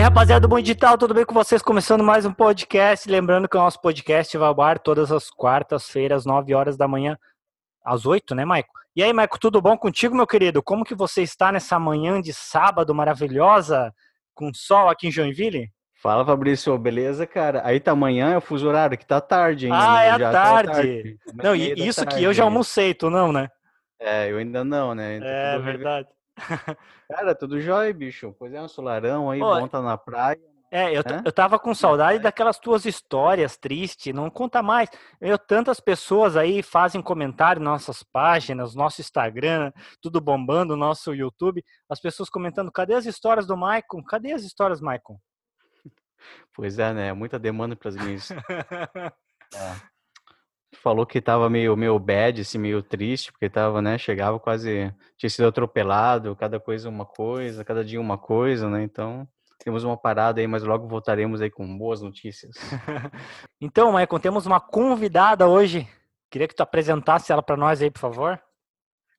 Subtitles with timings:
[0.00, 1.60] aí, rapaziada do Bom Digital, tudo bem com vocês?
[1.60, 3.06] Começando mais um podcast.
[3.06, 7.18] Lembrando que o nosso podcast vai ao ar todas as quartas-feiras, 9 horas da manhã,
[7.84, 8.72] às 8, né, Maico?
[8.96, 10.62] E aí, Maico, tudo bom contigo, meu querido?
[10.62, 13.92] Como que você está nessa manhã de sábado maravilhosa,
[14.34, 15.68] com sol aqui em Joinville?
[16.02, 17.60] Fala, Fabrício, beleza, cara?
[17.62, 19.78] Aí tá amanhã, é o fuso horário, que tá tarde ainda.
[19.78, 20.06] Ah, né?
[20.06, 20.66] é a Já tarde.
[20.66, 21.18] Tá tarde.
[21.34, 23.48] Não, e da isso que tarde eu já almocei, tu não, né?
[24.00, 25.16] É, eu ainda não, né?
[25.16, 26.08] Ainda É verdade.
[27.08, 28.34] Cara, tudo jóia, bicho.
[28.38, 30.40] Pois é, um solarão aí, bom tá na praia.
[30.72, 32.22] É, eu, eu tava com saudade vai.
[32.22, 34.88] daquelas tuas histórias tristes, não conta mais.
[35.20, 41.64] Eu, tantas pessoas aí fazem comentário nas nossas páginas, nosso Instagram, tudo bombando, nosso YouTube,
[41.88, 44.00] as pessoas comentando, cadê as histórias do Maicon?
[44.04, 45.18] Cadê as histórias, Maicon?
[46.54, 47.12] Pois é, né?
[47.14, 48.30] Muita demanda pras minhas.
[48.30, 48.36] É.
[50.82, 53.98] Falou que tava meio, meio bad, assim, meio triste, porque tava, né?
[53.98, 54.92] Chegava quase.
[55.18, 58.82] Tinha sido atropelado, cada coisa uma coisa, cada dia uma coisa, né?
[58.82, 59.28] Então,
[59.62, 62.56] temos uma parada aí, mas logo voltaremos aí com boas notícias.
[63.62, 65.86] Então, Maicon, temos uma convidada hoje.
[66.30, 68.40] Queria que tu apresentasse ela para nós aí, por favor.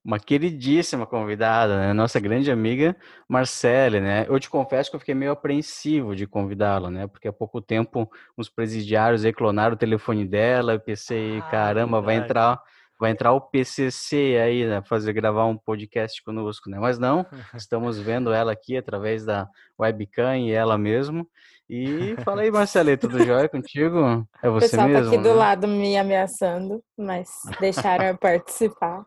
[0.04, 1.92] Uma queridíssima convidada, né?
[1.92, 2.96] Nossa grande amiga
[3.28, 4.26] Marcele, né?
[4.28, 7.06] Eu te confesso que eu fiquei meio apreensivo de convidá-la, né?
[7.06, 12.00] Porque há pouco tempo uns presidiários aí clonaram o telefone dela, eu pensei, Ah, caramba,
[12.00, 12.60] vai entrar,
[12.98, 14.82] vai entrar o PCC aí, né?
[14.82, 16.78] Fazer gravar um podcast conosco, né?
[16.80, 21.28] Mas não, estamos vendo ela aqui através da webcam e ela mesmo.
[21.74, 24.26] E fala aí, Marcele, tudo jóia contigo?
[24.42, 25.04] É O você pessoal mesmo?
[25.10, 25.34] tá aqui do né?
[25.34, 29.06] lado me ameaçando, mas deixaram eu participar.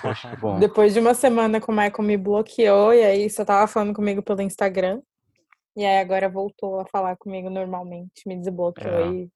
[0.00, 0.58] Poxa, que bom.
[0.58, 4.22] Depois de uma semana que o Michael me bloqueou, e aí só tava falando comigo
[4.22, 5.02] pelo Instagram.
[5.76, 9.08] E aí agora voltou a falar comigo normalmente, me desbloqueou É.
[9.10, 9.30] e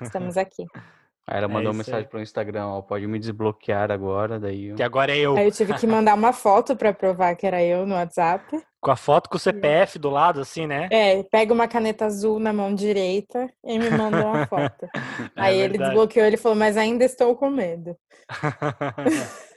[0.00, 0.64] estamos aqui.
[1.26, 2.06] Aí ela É mandou isso mensagem aí.
[2.06, 4.76] pro Instagram, ó, pode me desbloquear agora, daí eu...
[4.76, 5.34] Que agora é eu.
[5.38, 8.44] Aí eu tive que mandar uma foto pra provar que era eu no WhatsApp.
[8.84, 10.88] Com a foto com o CPF do lado, assim, né?
[10.92, 14.86] É, pega uma caneta azul na mão direita e me manda uma foto.
[15.34, 15.90] Aí ele É verdade.
[15.90, 17.96] desbloqueou, ele falou, mas ainda estou com medo.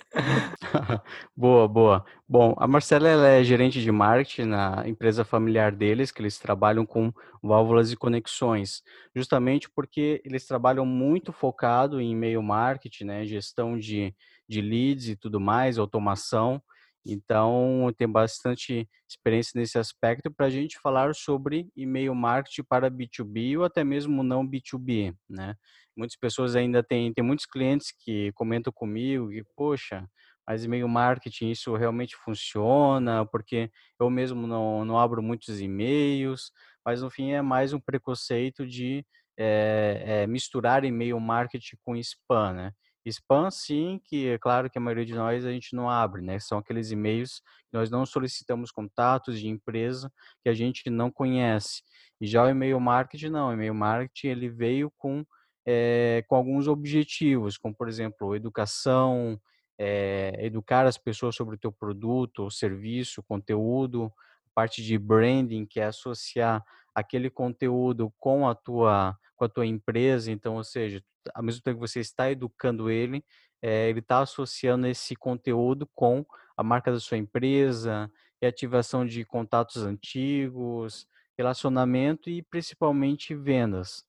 [1.35, 2.05] Boa, boa.
[2.27, 6.85] Bom, a Marcela ela é gerente de marketing na empresa familiar deles, que eles trabalham
[6.85, 7.11] com
[7.43, 8.81] válvulas e conexões,
[9.15, 14.15] justamente porque eles trabalham muito focado em e-mail marketing, né, gestão de,
[14.47, 16.61] de leads e tudo mais, automação.
[17.09, 23.57] Então, tem bastante experiência nesse aspecto para a gente falar sobre e-mail marketing para B2B
[23.57, 25.55] ou até mesmo não B2B, né?
[25.95, 30.05] Muitas pessoas ainda têm, tem muitos clientes que comentam comigo que, poxa,
[30.45, 33.25] mas e-mail marketing, isso realmente funciona?
[33.25, 36.51] Porque eu mesmo não, não abro muitos e-mails,
[36.85, 39.05] mas no fim é mais um preconceito de
[39.37, 42.71] eh, eh, misturar e-mail marketing com spam, né?
[43.09, 46.39] Spam, sim, que é claro que a maioria de nós a gente não abre, né?
[46.39, 50.11] São aqueles e-mails que nós não solicitamos contatos de empresa
[50.43, 51.83] que a gente não conhece.
[52.19, 53.49] E já o e-mail marketing, não.
[53.49, 55.25] O e-mail marketing, ele veio com,
[55.65, 59.39] eh, com alguns objetivos, como, por exemplo, educação,
[59.79, 64.11] eh, educar as pessoas sobre o teu produto ou serviço, conteúdo,
[64.55, 66.63] parte de branding, que é associar
[66.95, 71.01] aquele conteúdo com a tua com a tua empresa, então, ou seja,
[71.33, 73.23] ao mesmo tempo que você está educando ele,
[73.61, 76.25] eh, ele está associando esse conteúdo com
[76.57, 78.11] a marca da sua empresa,
[78.41, 84.03] e ativação de contatos antigos, relacionamento e principalmente vendas.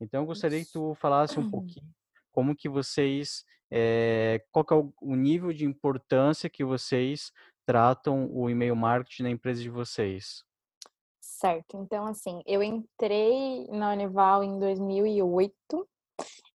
[0.00, 1.92] Então, eu gostaria que tu falasse um pouquinho
[2.32, 7.32] como que vocês, eh, qual que é o nível de importância que vocês
[7.64, 10.44] tratam o e-mail marketing na empresa de vocês.
[11.26, 15.88] Certo, então assim, eu entrei na Unival em 2008,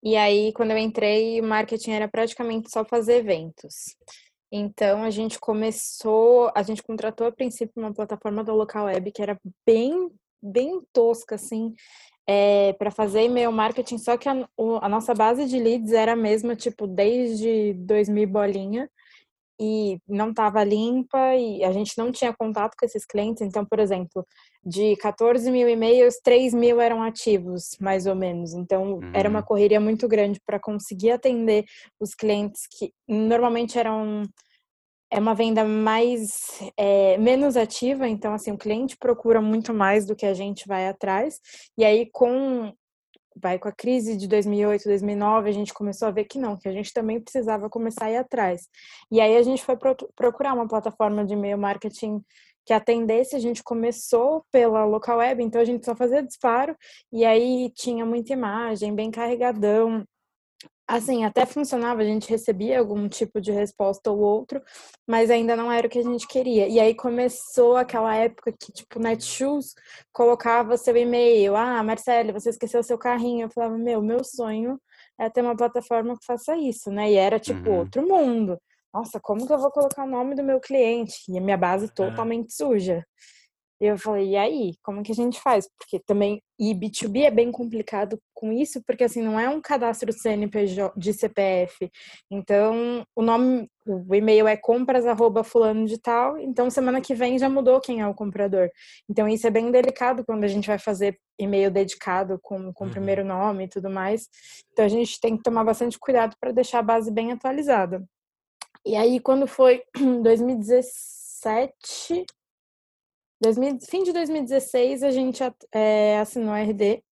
[0.03, 3.95] e aí quando eu entrei, marketing era praticamente só fazer eventos.
[4.51, 9.21] Então a gente começou, a gente contratou a princípio uma plataforma do local web que
[9.21, 10.09] era bem,
[10.41, 11.73] bem tosca, assim,
[12.79, 14.47] para fazer e-mail marketing, só que a,
[14.81, 18.89] a nossa base de leads era a mesma, tipo, desde 2000 bolinha,
[19.59, 23.41] e não estava limpa e a gente não tinha contato com esses clientes.
[23.41, 24.25] Então, por exemplo,
[24.63, 28.53] de 14 mil e-mails, 3 mil eram ativos, mais ou menos.
[28.53, 29.45] Então, era uma Uhum.
[29.45, 31.65] correria muito grande para conseguir atender
[31.99, 34.23] os clientes que normalmente eram
[35.11, 40.15] é uma venda mais é, menos ativa, então assim o cliente procura muito mais do
[40.15, 41.39] que a gente vai atrás.
[41.77, 42.73] E aí com
[43.35, 46.67] vai com a crise de 2008, 2009, a gente começou a ver que não, que
[46.67, 48.67] a gente também precisava começar a ir atrás.
[49.11, 52.21] E aí a gente foi pro- procurar uma plataforma de e-mail marketing
[52.65, 56.75] que atendesse, a gente começou pela local web, então a gente só fazia disparo
[57.11, 60.03] e aí tinha muita imagem, bem carregadão.
[60.87, 64.61] Assim, até funcionava, a gente recebia algum tipo de resposta ou outro,
[65.07, 66.67] mas ainda não era o que a gente queria.
[66.67, 69.73] E aí começou aquela época que, tipo, Netshoes
[70.13, 71.55] colocava seu e-mail.
[71.55, 73.45] Ah, Marcele, você esqueceu seu carrinho.
[73.45, 74.79] Eu falava, meu, meu sonho
[75.19, 77.11] é ter uma plataforma que faça isso, né?
[77.11, 77.79] E era, tipo, uhum.
[77.79, 78.57] outro mundo.
[78.93, 81.15] Nossa, como que eu vou colocar o nome do meu cliente?
[81.27, 81.89] E a minha base é.
[81.89, 82.55] totalmente é.
[82.55, 83.05] suja.
[83.79, 85.67] E eu falei, e aí, como que a gente faz?
[85.77, 90.13] Porque também, e B2B é bem complicado com isso, porque assim, não é um cadastro
[90.13, 91.91] CNPJ de CPF.
[92.31, 97.37] Então, o nome, o e-mail é compras arroba fulano de tal, então semana que vem
[97.37, 98.69] já mudou quem é o comprador.
[99.09, 102.87] Então, isso é bem delicado quando a gente vai fazer e-mail dedicado com, com o
[102.87, 102.93] uhum.
[102.93, 104.29] primeiro nome e tudo mais.
[104.71, 108.01] Então, a gente tem que tomar bastante cuidado para deixar a base bem atualizada.
[108.85, 109.83] E aí, quando foi
[110.23, 112.25] 2017,
[113.41, 115.43] 2000, fim de 2016, a gente
[115.73, 117.03] é, assinou a RD,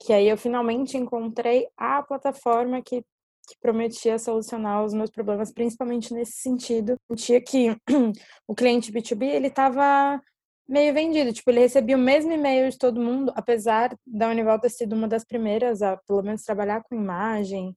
[0.00, 3.02] que aí eu finalmente encontrei a plataforma que,
[3.48, 6.96] que prometia solucionar os meus problemas, principalmente nesse sentido.
[7.08, 7.76] Sentia que
[8.46, 10.20] o cliente B2B, ele estava
[10.68, 14.70] meio vendido, tipo, ele recebia o mesmo e-mail de todo mundo, apesar da Unival ter
[14.70, 17.74] sido uma das primeiras a, pelo menos, trabalhar com imagem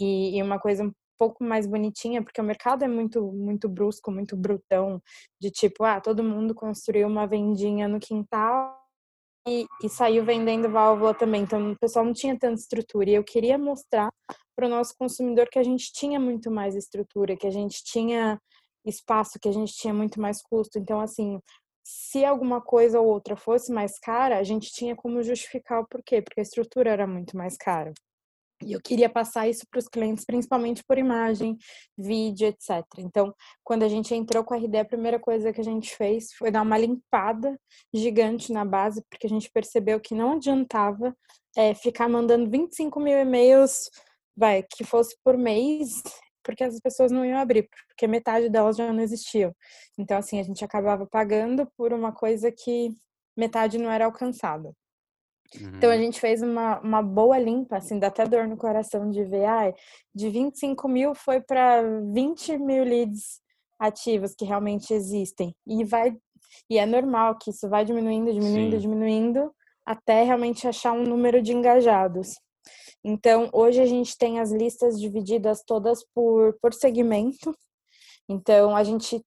[0.00, 0.90] e, e uma coisa
[1.20, 5.02] pouco mais bonitinha, porque o mercado é muito muito brusco, muito brutão,
[5.38, 8.74] de tipo, ah, todo mundo construiu uma vendinha no quintal
[9.46, 11.42] e, e saiu vendendo válvula também.
[11.42, 13.10] Então, o pessoal não tinha tanta estrutura.
[13.10, 14.10] E eu queria mostrar
[14.56, 18.38] para o nosso consumidor que a gente tinha muito mais estrutura, que a gente tinha
[18.86, 20.78] espaço, que a gente tinha muito mais custo.
[20.78, 21.38] Então, assim,
[21.84, 26.22] se alguma coisa ou outra fosse mais cara, a gente tinha como justificar o porquê,
[26.22, 27.92] porque a estrutura era muito mais cara.
[28.62, 31.56] E eu queria passar isso para os clientes, principalmente por imagem,
[31.96, 32.84] vídeo, etc.
[32.98, 33.34] Então,
[33.64, 36.50] quando a gente entrou com a RD, a primeira coisa que a gente fez foi
[36.50, 37.58] dar uma limpada
[37.92, 41.16] gigante na base, porque a gente percebeu que não adiantava
[41.56, 43.90] é, ficar mandando 25 mil e-mails,
[44.36, 46.02] vai, que fosse por mês,
[46.42, 49.54] porque as pessoas não iam abrir, porque metade delas já não existiam.
[49.98, 52.90] Então, assim, a gente acabava pagando por uma coisa que
[53.36, 54.72] metade não era alcançada.
[55.58, 55.76] Uhum.
[55.76, 56.00] Então a uhum.
[56.00, 59.74] gente fez uma, uma boa limpa, assim, dá até dor no coração de ver, ai,
[60.14, 61.82] de 25 mil foi para
[62.12, 63.40] 20 mil leads
[63.78, 65.54] ativos que realmente existem.
[65.66, 66.16] E vai
[66.68, 68.82] e é normal que isso vai diminuindo, diminuindo, Sim.
[68.82, 69.54] diminuindo,
[69.84, 72.34] até realmente achar um número de engajados.
[73.02, 77.56] Então, hoje a gente tem as listas divididas todas por, por segmento.
[78.28, 79.24] Então, a gente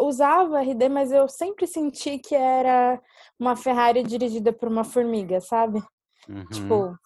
[0.00, 3.00] usava RD, mas eu sempre senti que era
[3.38, 5.82] uma Ferrari dirigida por uma formiga, sabe?
[6.28, 6.46] Uhum.
[6.46, 6.98] Tipo,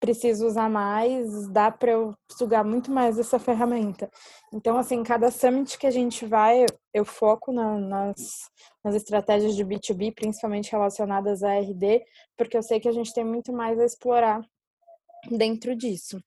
[0.00, 4.10] preciso usar mais, dá para eu sugar muito mais essa ferramenta.
[4.52, 6.64] Então, assim, cada summit que a gente vai,
[6.94, 8.48] eu foco na, nas,
[8.84, 12.04] nas estratégias de B2B, principalmente relacionadas a RD,
[12.36, 14.42] porque eu sei que a gente tem muito mais a explorar
[15.30, 16.22] dentro disso.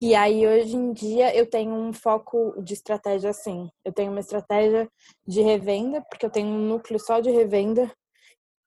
[0.00, 3.68] E aí, hoje em dia, eu tenho um foco de estratégia assim.
[3.84, 4.88] Eu tenho uma estratégia
[5.26, 7.92] de revenda, porque eu tenho um núcleo só de revenda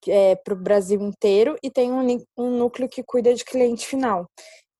[0.07, 4.27] é, para o Brasil inteiro e tenho um, um, núcleo que cuida de cliente final.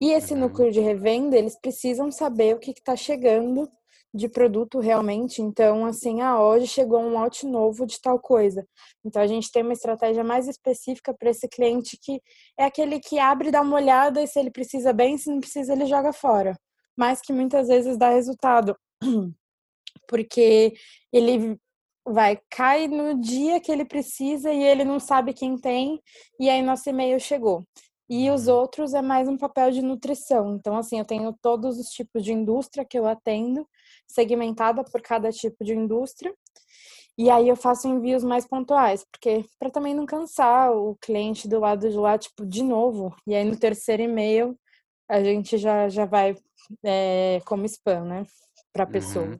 [0.01, 0.41] E esse uhum.
[0.41, 3.69] núcleo de revenda, eles precisam saber o que está chegando
[4.13, 5.41] de produto realmente.
[5.41, 8.65] Então, assim, ah, hoje chegou um lote novo de tal coisa.
[9.03, 12.21] Então, a gente tem uma estratégia mais específica para esse cliente que
[12.57, 15.73] é aquele que abre, dá uma olhada e se ele precisa bem, se não precisa,
[15.73, 16.57] ele joga fora.
[16.97, 18.77] Mas que muitas vezes dá resultado.
[20.07, 20.73] Porque
[21.11, 21.59] ele
[22.05, 26.01] vai, cai no dia que ele precisa e ele não sabe quem tem,
[26.39, 27.63] e aí nosso e-mail chegou.
[28.09, 28.55] E os uhum.
[28.55, 30.55] outros é mais um papel de nutrição.
[30.55, 33.67] Então, assim, eu tenho todos os tipos de indústria que eu atendo,
[34.07, 36.33] segmentada por cada tipo de indústria.
[37.17, 41.59] E aí eu faço envios mais pontuais, porque para também não cansar o cliente do
[41.59, 43.15] lado de lá, tipo, de novo.
[43.25, 44.55] E aí no terceiro e-mail
[45.09, 46.35] a gente já, já vai
[46.83, 48.23] é, como spam, né?
[48.73, 49.27] Para a pessoa.
[49.27, 49.39] Uhum.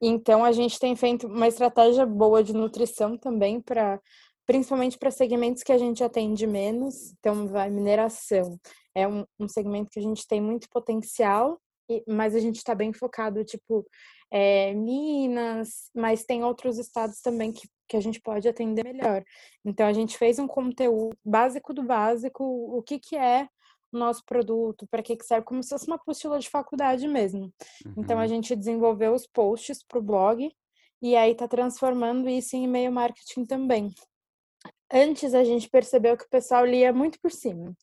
[0.00, 4.00] Então a gente tem feito uma estratégia boa de nutrição também para
[4.46, 7.12] principalmente para segmentos que a gente atende menos.
[7.18, 8.58] Então vai mineração.
[8.94, 11.60] É um, um segmento que a gente tem muito potencial
[12.06, 13.86] mas a gente está bem focado, tipo,
[14.30, 19.24] é, Minas, mas tem outros estados também que, que a gente pode atender melhor.
[19.64, 23.48] Então, a gente fez um conteúdo básico do básico, o que, que é
[23.92, 27.52] o nosso produto, para que, que serve, como se fosse uma apostila de faculdade mesmo.
[27.84, 27.94] Uhum.
[27.98, 28.28] Então, a uhum.
[28.28, 30.50] gente desenvolveu os posts para o blog
[31.00, 33.92] e aí está transformando isso em e-mail marketing também.
[34.92, 37.74] Antes, a gente percebeu que o pessoal lia muito por cima.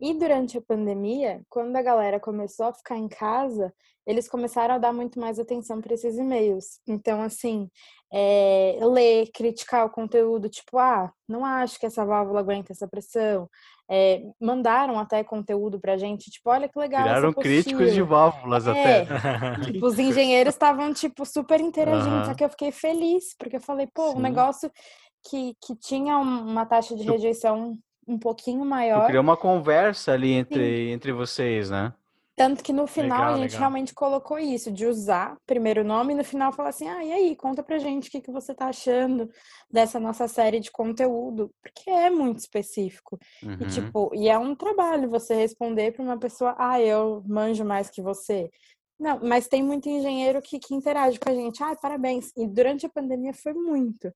[0.00, 3.72] E durante a pandemia, quando a galera começou a ficar em casa,
[4.06, 6.80] eles começaram a dar muito mais atenção para esses e-mails.
[6.86, 7.70] Então, assim,
[8.10, 13.48] é, ler, criticar o conteúdo, tipo, ah, não acho que essa válvula aguenta essa pressão.
[13.90, 17.02] É, mandaram até conteúdo pra gente, tipo, olha que legal.
[17.02, 19.60] Viraram críticos de válvulas é, até.
[19.64, 22.24] tipo, os engenheiros estavam, tipo, super interagindo, uhum.
[22.24, 24.18] só que eu fiquei feliz, porque eu falei, pô, Sim.
[24.18, 24.70] um negócio
[25.28, 29.06] que, que tinha uma taxa de rejeição um pouquinho maior.
[29.06, 31.92] Criou uma conversa ali entre, entre vocês, né?
[32.40, 33.60] Tanto que no final legal, a gente legal.
[33.60, 37.36] realmente colocou isso, de usar primeiro nome e no final falar assim, ah, e aí,
[37.36, 39.28] conta pra gente o que, que você tá achando
[39.70, 43.18] dessa nossa série de conteúdo, porque é muito específico.
[43.42, 43.58] Uhum.
[43.60, 47.90] E tipo, e é um trabalho você responder para uma pessoa, ah, eu manjo mais
[47.90, 48.48] que você.
[48.98, 51.62] Não, mas tem muito engenheiro que, que interage com a gente.
[51.62, 52.32] Ah, parabéns.
[52.38, 54.10] E durante a pandemia foi muito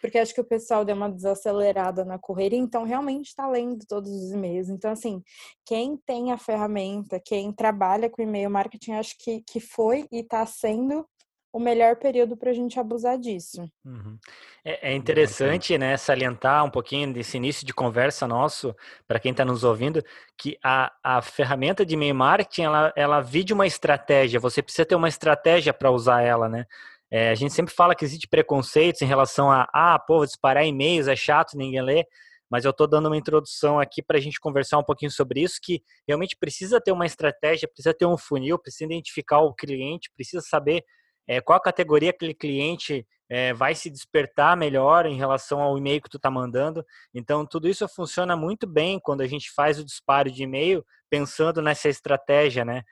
[0.00, 4.10] porque acho que o pessoal deu uma desacelerada na correria, então realmente está lendo todos
[4.10, 4.68] os e-mails.
[4.68, 5.22] Então, assim,
[5.64, 10.44] quem tem a ferramenta, quem trabalha com e-mail marketing, acho que, que foi e está
[10.46, 11.06] sendo
[11.52, 13.68] o melhor período para a gente abusar disso.
[13.84, 14.18] Uhum.
[14.64, 18.74] É, é, interessante, né, salientar um pouquinho desse início de conversa nosso,
[19.06, 20.04] para quem está nos ouvindo,
[20.36, 24.94] que a, a ferramenta de e-mail marketing, ela, ela vide uma estratégia, você precisa ter
[24.94, 26.66] uma estratégia para usar ela, né?
[27.10, 31.08] É, a gente sempre fala que existe preconceitos em relação a, ah, pô, disparar e-mails
[31.08, 32.04] é chato, ninguém lê,
[32.50, 35.58] mas eu estou dando uma introdução aqui para a gente conversar um pouquinho sobre isso,
[35.62, 40.42] que realmente precisa ter uma estratégia, precisa ter um funil, precisa identificar o cliente, precisa
[40.42, 40.84] saber
[41.26, 46.08] é, qual categoria aquele cliente é, vai se despertar melhor em relação ao e-mail que
[46.08, 46.82] tu está mandando.
[47.14, 51.60] Então, tudo isso funciona muito bem quando a gente faz o disparo de e-mail pensando
[51.60, 52.82] nessa estratégia, né?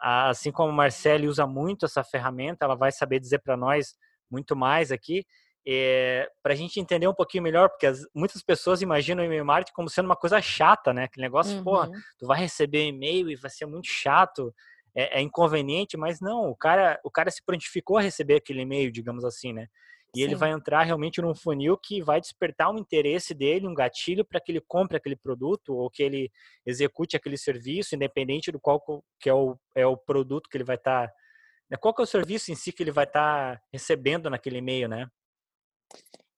[0.00, 3.94] Assim como a Marcele usa muito essa ferramenta, ela vai saber dizer para nós
[4.30, 5.24] muito mais aqui,
[5.66, 9.26] é, eh, para a gente entender um pouquinho melhor, porque as, muitas pessoas imaginam o
[9.26, 11.04] e-mail marketing como sendo uma coisa chata, né?
[11.04, 11.64] Aquele negócio, uhum.
[11.64, 11.86] pô,
[12.18, 14.54] tu vai receber e-mail e vai ser muito chato,
[14.94, 18.90] é, é, inconveniente, mas não, o cara, o cara se prontificou a receber aquele e-mail,
[18.90, 19.68] digamos assim, né?
[20.14, 20.24] E Sim.
[20.24, 24.40] ele vai entrar realmente num funil que vai despertar um interesse dele, um gatilho para
[24.40, 26.30] que ele compre aquele produto ou que ele
[26.66, 28.82] execute aquele serviço, independente do qual
[29.20, 31.06] que é o, é o produto que ele vai estar.
[31.06, 31.12] Tá,
[31.70, 34.58] né, qual que é o serviço em si que ele vai estar tá recebendo naquele
[34.58, 35.06] e-mail, né?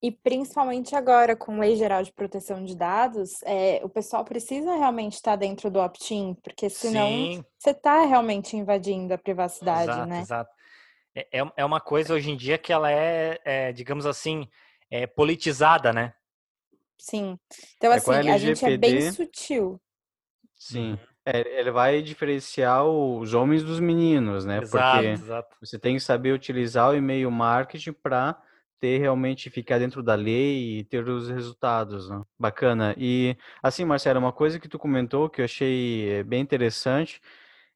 [0.03, 5.13] E principalmente agora, com lei geral de proteção de dados, é, o pessoal precisa realmente
[5.13, 7.45] estar dentro do opt-in, porque senão Sim.
[7.57, 10.21] você está realmente invadindo a privacidade, exato, né?
[10.21, 10.51] Exato.
[11.15, 14.49] É, é, é uma coisa hoje em dia que ela é, é digamos assim,
[14.91, 16.15] é politizada, né?
[16.99, 17.39] Sim.
[17.77, 19.81] Então, é, assim, a, a gente é bem sutil.
[20.57, 20.93] Sim.
[20.93, 20.99] Uhum.
[21.25, 24.61] É, ele vai diferenciar os homens dos meninos, né?
[24.61, 25.57] Exato, Porque exato.
[25.61, 28.41] você tem que saber utilizar o e-mail marketing para
[28.81, 32.21] ter realmente ficar dentro da lei e ter os resultados, né?
[32.37, 32.95] Bacana.
[32.99, 37.21] E assim, Marcelo, uma coisa que tu comentou que eu achei eh, bem interessante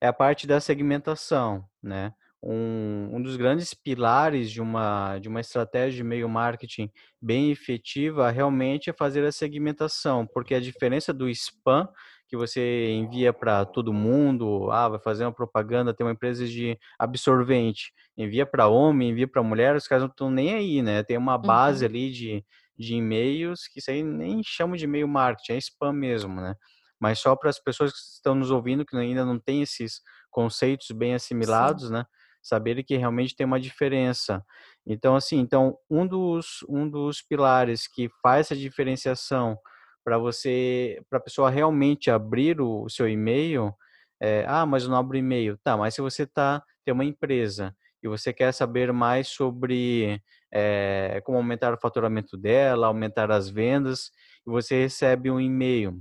[0.01, 2.13] é a parte da segmentação, né?
[2.49, 6.89] Um, um dos grandes pilares de uma, de uma estratégia de meio marketing
[7.21, 11.89] bem efetiva realmente é fazer a segmentação, porque a diferença do spam
[12.29, 16.79] que você envia para todo mundo, ah, vai fazer uma propaganda, tem uma empresa de
[16.99, 21.03] absorvente, envia para homem, envia para mulher, os caras não estão nem aí, né?
[21.03, 21.91] Tem uma base uhum.
[21.91, 22.45] ali de,
[22.77, 26.55] de e-mails que isso aí nem chama de e-mail marketing, é spam mesmo, né?
[26.99, 30.01] Mas só para as pessoas que estão nos ouvindo, que ainda não têm esses
[30.31, 31.93] conceitos bem assimilados, Sim.
[31.93, 32.05] né?
[32.47, 34.45] Saber que realmente tem uma diferença.
[34.87, 39.59] Então, assim, então um dos, um dos pilares que faz essa diferenciação
[40.05, 43.75] para você, para a pessoa realmente abrir o, o seu e-mail,
[44.23, 45.59] é, ah, mas eu não abro e-mail.
[45.65, 50.23] Tá, mas se você tá, tem uma empresa e você quer saber mais sobre
[50.55, 54.13] é, como aumentar o faturamento dela, aumentar as vendas,
[54.47, 56.01] e você recebe um e-mail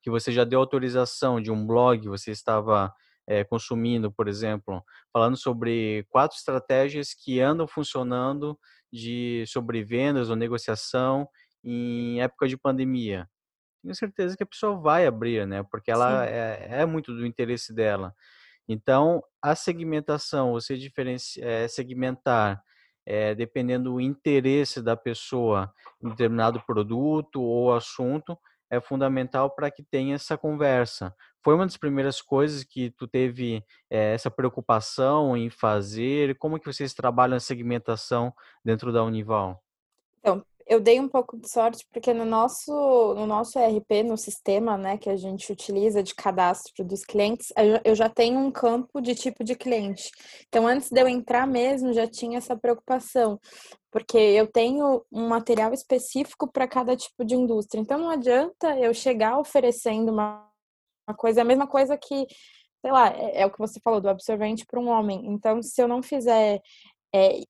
[0.00, 2.94] que você já deu autorização de um blog, você estava
[3.28, 4.82] é, consumindo, por exemplo,
[5.12, 8.58] falando sobre quatro estratégias que andam funcionando
[8.90, 11.28] de sobre vendas ou negociação
[11.62, 13.28] em época de pandemia.
[13.82, 15.62] Tenho certeza que a pessoa vai abrir, né?
[15.70, 18.14] Porque ela é, é, muito do interesse dela.
[18.66, 22.62] Então, a segmentação, você diferenciar, é, segmentar,
[23.06, 28.38] é, dependendo do interesse da pessoa em determinado produto ou assunto,
[28.70, 31.14] é fundamental para que tenha essa conversa.
[31.42, 36.36] Foi uma das primeiras coisas que tu teve é, essa preocupação em fazer?
[36.38, 38.32] Como que vocês trabalham a segmentação
[38.64, 39.62] dentro da Unival?
[40.18, 42.70] Então, eu dei um pouco de sorte porque no nosso,
[43.14, 47.50] no nosso ERP, no sistema né, que a gente utiliza de cadastro dos clientes,
[47.82, 50.10] eu já tenho um campo de tipo de cliente.
[50.46, 53.40] Então, antes de eu entrar mesmo, já tinha essa preocupação,
[53.90, 57.80] porque eu tenho um material específico para cada tipo de indústria.
[57.80, 60.46] Então, não adianta eu chegar oferecendo uma,
[61.08, 62.26] uma coisa, a mesma coisa que,
[62.80, 65.26] sei lá, é, é o que você falou do absorvente para um homem.
[65.26, 66.60] Então, se eu não fizer
[67.14, 67.40] é,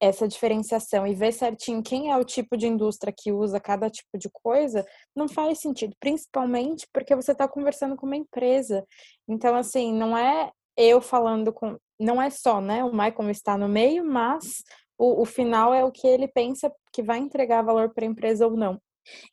[0.00, 4.16] essa diferenciação e ver certinho quem é o tipo de indústria que usa cada tipo
[4.16, 8.86] de coisa, não faz sentido, principalmente porque você está conversando com uma empresa.
[9.26, 11.76] Então, assim, não é eu falando com.
[11.98, 12.84] Não é só, né?
[12.84, 14.62] O Michael está no meio, mas
[14.96, 18.46] o, o final é o que ele pensa que vai entregar valor para a empresa
[18.46, 18.80] ou não.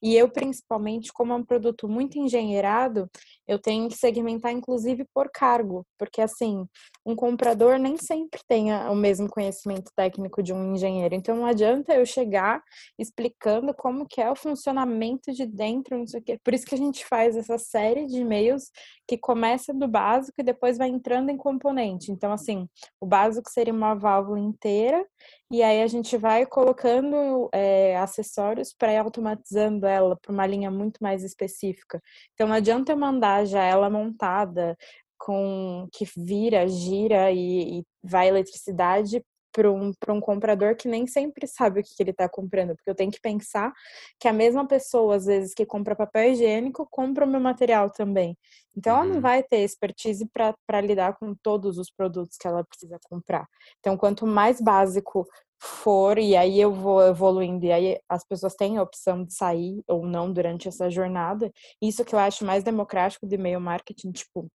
[0.01, 3.09] E eu, principalmente, como é um produto muito engenheirado,
[3.47, 6.65] eu tenho que segmentar, inclusive, por cargo, porque, assim,
[7.05, 11.13] um comprador nem sempre tem o mesmo conhecimento técnico de um engenheiro.
[11.13, 12.63] Então, não adianta eu chegar
[12.97, 16.39] explicando como que é o funcionamento de dentro, não sei o quê.
[16.43, 18.71] Por isso que a gente faz essa série de e-mails
[19.07, 22.11] que começa do básico e depois vai entrando em componente.
[22.11, 22.67] Então, assim,
[22.99, 25.05] o básico seria uma válvula inteira,
[25.51, 31.01] e aí a gente vai colocando é, acessórios para automatizando ela para uma linha muito
[31.01, 32.01] mais específica.
[32.33, 34.77] Então, não adianta eu mandar já ela montada,
[35.17, 39.23] com que vira, gira e, e vai eletricidade
[39.55, 42.89] para um, um comprador que nem sempre sabe o que, que ele está comprando, porque
[42.89, 43.71] eu tenho que pensar
[44.19, 48.37] que a mesma pessoa, às vezes, que compra papel higiênico, compra o meu material também.
[48.75, 49.21] Então, ela não uhum.
[49.21, 53.47] vai ter expertise para lidar com todos os produtos que ela precisa comprar.
[53.79, 55.25] Então, quanto mais básico
[55.57, 59.81] for, e aí eu vou evoluindo, e aí as pessoas têm a opção de sair
[59.87, 61.49] ou não durante essa jornada,
[61.81, 64.49] isso que eu acho mais democrático do e-mail marketing, tipo,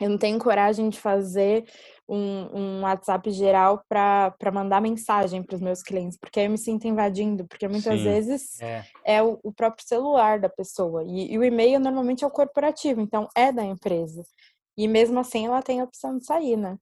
[0.00, 1.64] eu não tenho coragem de fazer
[2.08, 6.58] um, um WhatsApp geral para mandar mensagem para os meus clientes, porque aí eu me
[6.58, 11.04] sinto invadindo, porque muitas Sim, vezes é, é o, o, próprio celular da pessoa.
[11.04, 14.24] E, e o e-mail normalmente é o corporativo, então é da empresa.
[14.76, 16.76] E mesmo assim ela tem a opção de sair, né?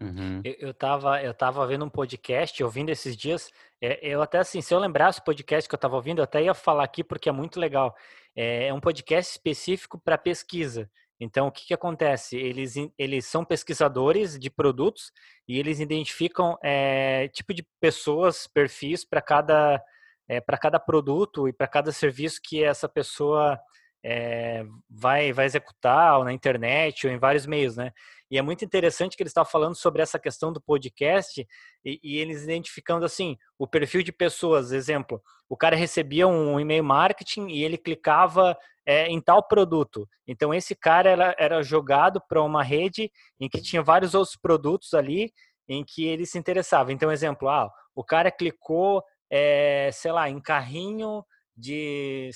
[0.00, 0.40] Uhum.
[0.44, 3.50] Eu, eu, tava, eu tava vendo um podcast, ouvindo esses dias.
[3.80, 6.42] É, eu até assim, se eu lembrasse o podcast que eu tava ouvindo, eu até
[6.42, 7.94] ia falar aqui porque é muito legal.
[8.36, 10.88] É, é um podcast específico para pesquisa.
[11.20, 12.36] Então, o que, que acontece?
[12.38, 15.12] Eles, eles são pesquisadores de produtos
[15.46, 19.82] e eles identificam é, tipo de pessoas, perfis para cada,
[20.26, 23.60] é, para cada produto e para cada serviço que essa pessoa
[24.04, 27.92] é, vai, vai executar ou na internet ou em vários meios, né?
[28.30, 31.46] E é muito interessante que eles estavam falando sobre essa questão do podcast
[31.84, 34.70] e, e, eles identificando assim o perfil de pessoas.
[34.70, 40.08] Exemplo, o cara recebia um e-mail marketing e ele clicava é, em tal produto.
[40.28, 44.94] Então esse cara era, era jogado para uma rede em que tinha vários outros produtos
[44.94, 45.32] ali
[45.68, 46.92] em que ele se interessava.
[46.92, 51.24] Então exemplo, ah, o cara clicou, é, sei lá, em carrinho
[51.56, 52.30] de,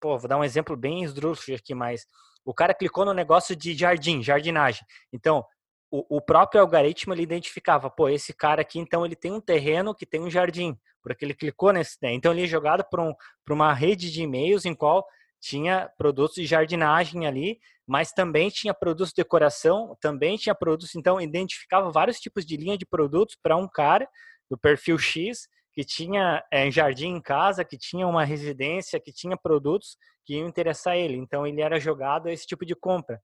[0.00, 2.06] pô, vou dar um exemplo bem esdrúxulo aqui, mas
[2.44, 4.82] o cara clicou no negócio de jardim, jardinagem.
[5.12, 5.44] Então,
[5.90, 9.94] o, o, próprio algoritmo ele identificava, pô, esse cara aqui, então ele tem um terreno
[9.94, 12.12] que tem um jardim, porque ele clicou nesse, né?
[12.12, 13.14] Então ele é jogado para um,
[13.50, 15.06] uma rede de e-mails em qual
[15.40, 21.20] tinha produtos de jardinagem ali, mas também tinha produtos de decoração, também tinha produtos, então
[21.20, 24.06] identificava vários tipos de linha de produtos para um cara
[24.50, 29.36] do perfil X que tinha é, jardim em casa, que tinha uma residência, que tinha
[29.36, 31.16] produtos que iam interessar ele.
[31.16, 33.22] Então ele era jogado a esse tipo de compra.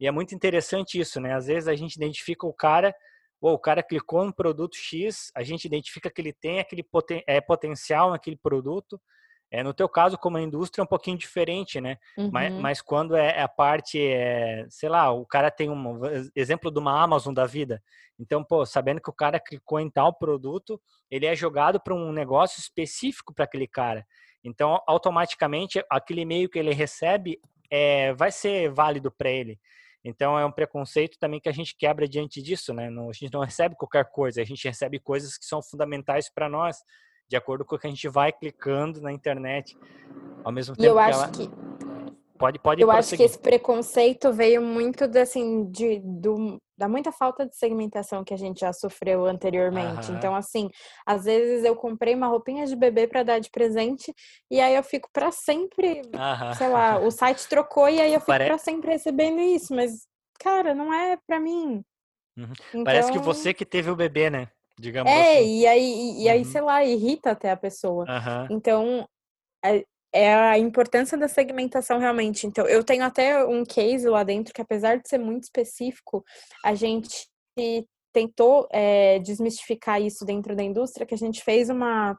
[0.00, 1.34] E é muito interessante isso, né?
[1.34, 2.94] Às vezes a gente identifica o cara,
[3.38, 7.22] ou o cara clicou no produto X, a gente identifica que ele tem aquele poten
[7.26, 8.98] é, potencial naquele produto,
[9.50, 11.98] é, no teu caso, como a indústria, é um pouquinho diferente, né?
[12.16, 12.30] Uhum.
[12.32, 16.00] Mas, mas, quando é, é a parte, é, sei lá, o cara tem um
[16.36, 17.82] exemplo de uma Amazon da vida.
[18.18, 22.12] Então, pô, sabendo que o cara clicou em tal produto, ele é jogado para um
[22.12, 24.06] negócio específico para aquele cara.
[24.44, 29.58] Então, automaticamente, aquele e-mail que ele recebe é, vai ser válido para ele.
[30.04, 32.88] Então, é um preconceito também que a gente quebra diante disso, né?
[32.88, 36.48] Não, a gente não recebe qualquer coisa, a gente recebe coisas que são fundamentais para
[36.48, 36.78] nós
[37.30, 39.78] de acordo com o que a gente vai clicando na internet.
[40.42, 41.28] Ao mesmo tempo e eu que acho ela...
[41.30, 41.48] que
[42.36, 42.98] pode pode Eu prosseguir.
[42.98, 48.34] acho que esse preconceito veio muito assim de do, da muita falta de segmentação que
[48.34, 50.10] a gente já sofreu anteriormente.
[50.10, 50.18] Aham.
[50.18, 50.68] Então assim,
[51.06, 54.12] às vezes eu comprei uma roupinha de bebê para dar de presente
[54.50, 56.54] e aí eu fico para sempre, Aham.
[56.54, 58.46] sei lá, o site trocou e aí eu fico Pare...
[58.46, 60.08] para sempre recebendo isso, mas
[60.40, 61.84] cara, não é para mim.
[62.36, 62.52] Uhum.
[62.70, 62.84] Então...
[62.84, 64.48] Parece que então você que teve o bebê, né?
[64.80, 65.60] Digamos é, assim.
[65.60, 66.44] e aí, e, aí uhum.
[66.44, 68.04] sei lá, irrita até a pessoa.
[68.08, 68.56] Uhum.
[68.56, 69.08] Então,
[69.64, 72.46] é, é, a importância da segmentação realmente.
[72.46, 76.24] Então, eu tenho até um case lá dentro que, apesar de ser muito específico,
[76.64, 77.28] a gente
[78.12, 82.16] tentou é, desmistificar isso dentro da indústria, que a gente fez uma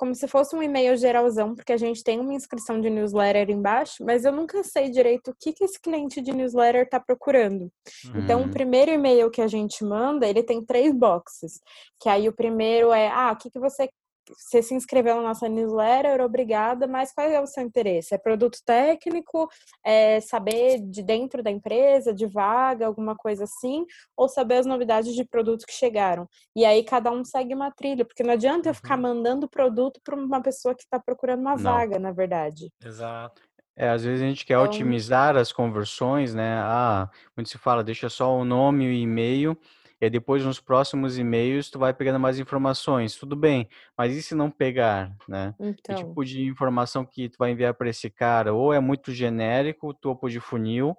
[0.00, 4.02] como se fosse um e-mail geralzão, porque a gente tem uma inscrição de newsletter embaixo,
[4.02, 7.70] mas eu nunca sei direito o que, que esse cliente de newsletter está procurando.
[8.06, 8.12] Uhum.
[8.16, 8.50] Então, o uhum.
[8.50, 11.60] primeiro e-mail que a gente manda, ele tem três boxes.
[12.00, 13.90] Que aí o primeiro é, ah, o que, que você
[14.36, 18.14] você se inscreveu na nossa newsletter, obrigada, mas qual é o seu interesse?
[18.14, 19.48] É produto técnico?
[19.84, 23.84] É saber de dentro da empresa, de vaga, alguma coisa assim?
[24.16, 26.28] Ou saber as novidades de produtos que chegaram?
[26.54, 29.02] E aí cada um segue uma trilha, porque não adianta eu ficar uhum.
[29.02, 31.62] mandando produto para uma pessoa que está procurando uma não.
[31.62, 32.72] vaga, na verdade.
[32.84, 33.42] Exato.
[33.76, 34.64] É, às vezes a gente quer então...
[34.64, 36.60] otimizar as conversões, né?
[36.62, 39.56] Ah, quando se fala, deixa só o nome e o e-mail,
[40.00, 43.16] e depois nos próximos e-mails tu vai pegando mais informações.
[43.16, 45.54] Tudo bem, mas e se não pegar, né?
[45.60, 45.94] Então...
[45.94, 48.54] Que tipo de informação que tu vai enviar para esse cara?
[48.54, 50.96] Ou é muito genérico, topo de funil,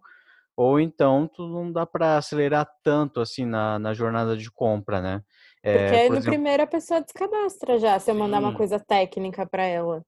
[0.56, 5.24] ou então tu não dá para acelerar tanto assim na, na jornada de compra, né?
[5.64, 6.32] É, Porque aí no exemplo...
[6.32, 8.44] primeiro a pessoa descadastra já, se eu mandar Sim.
[8.44, 10.04] uma coisa técnica para ela.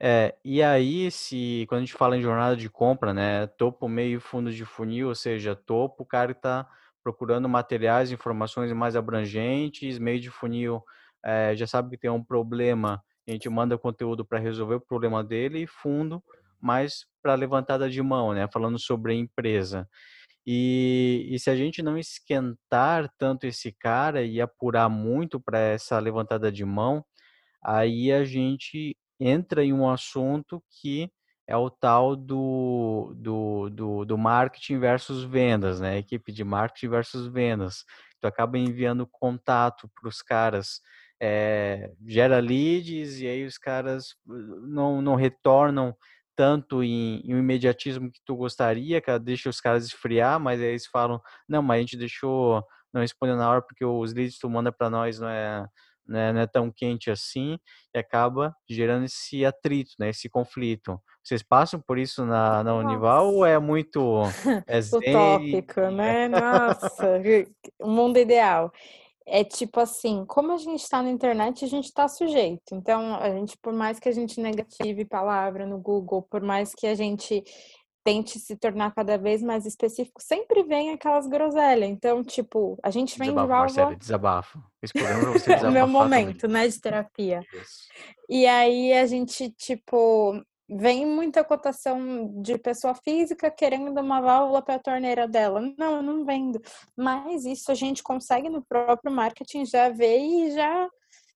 [0.00, 4.20] É, e aí, se quando a gente fala em jornada de compra, né, topo, meio
[4.20, 6.68] fundo de funil, ou seja, topo, o cara está
[7.08, 10.82] procurando materiais, informações mais abrangentes, meio de funil,
[11.24, 15.24] é, já sabe que tem um problema, a gente manda conteúdo para resolver o problema
[15.24, 16.22] dele, e fundo,
[16.60, 19.88] mais para levantada de mão, né, falando sobre a empresa.
[20.46, 25.98] E, e se a gente não esquentar tanto esse cara e apurar muito para essa
[25.98, 27.02] levantada de mão,
[27.64, 31.10] aí a gente entra em um assunto que
[31.48, 35.96] é o tal do, do, do, do marketing versus vendas, né?
[35.96, 37.84] Equipe de marketing versus vendas.
[38.20, 40.82] Tu acaba enviando contato para os caras,
[41.20, 45.96] é, gera leads e aí os caras uh, não, não retornam
[46.36, 50.68] tanto em, em um imediatismo que tu gostaria, que deixa os caras esfriar, mas aí
[50.68, 54.40] eles falam, não, mas a gente deixou, não respondeu na hora porque os leads que
[54.42, 55.66] tu manda para nós não é
[56.08, 57.58] né, não é tão quente assim
[57.94, 61.00] e acaba gerando esse atrito, né, esse conflito.
[61.28, 64.22] Vocês passam por isso na, na Unival ou é muito
[64.66, 66.26] é utópico, né?
[66.28, 67.20] Nossa,
[67.78, 68.72] o mundo ideal.
[69.26, 72.72] É tipo assim, como a gente está na internet, a gente está sujeito.
[72.72, 76.86] Então, a gente, por mais que a gente negative palavra no Google, por mais que
[76.86, 77.44] a gente
[78.02, 81.90] tente se tornar cada vez mais específico, sempre vem aquelas groselhas.
[81.90, 83.84] Então, tipo, a gente vem desabafo, de válvula...
[83.84, 84.58] Marcelo, desabafo.
[84.82, 86.62] Esse programa você desabafar Meu momento, também.
[86.62, 87.40] né, de terapia.
[87.52, 87.88] Isso.
[88.30, 94.74] E aí a gente, tipo, vem muita cotação de pessoa física querendo uma válvula para
[94.74, 95.60] a torneira dela.
[95.78, 96.60] Não, eu não vendo.
[96.96, 100.88] Mas isso a gente consegue no próprio marketing já ver e já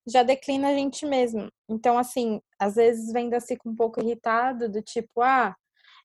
[0.07, 1.49] já declina a gente mesmo.
[1.69, 5.55] Então, assim, às vezes assim com um pouco irritado, do tipo, ah,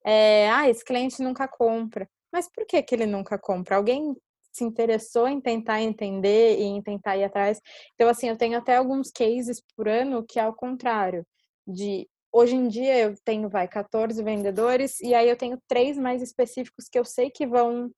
[0.06, 2.08] é, ah, esse cliente nunca compra.
[2.32, 3.76] Mas por que, que ele nunca compra?
[3.76, 4.16] Alguém
[4.52, 7.60] se interessou em tentar entender e em tentar ir atrás.
[7.96, 11.26] Então, assim, eu tenho até alguns cases por ano que é ao contrário.
[11.66, 16.22] De hoje em dia eu tenho, vai, 14 vendedores, e aí eu tenho três mais
[16.22, 17.92] específicos que eu sei que vão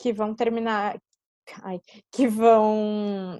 [0.00, 0.98] que vão terminar.
[1.62, 1.80] Ai,
[2.12, 3.38] que vão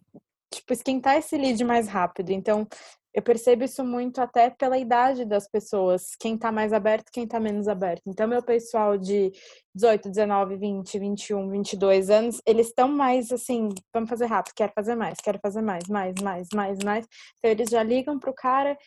[0.53, 2.31] tipo, esquentar esse lead mais rápido.
[2.31, 2.66] Então,
[3.12, 7.40] eu percebo isso muito até pela idade das pessoas, quem tá mais aberto, quem tá
[7.40, 8.03] menos aberto.
[8.07, 9.33] Então, meu pessoal de
[9.74, 14.94] 18, 19, 20, 21, 22 anos, eles estão mais assim, vamos fazer rápido, quero fazer
[14.94, 17.07] mais, quero fazer mais, mais, mais, mais, mais.
[17.38, 18.79] Então, eles já ligam pro cara,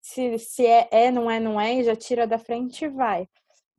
[0.00, 3.26] se, se é, é, não é, não é, e já tira da frente e vai.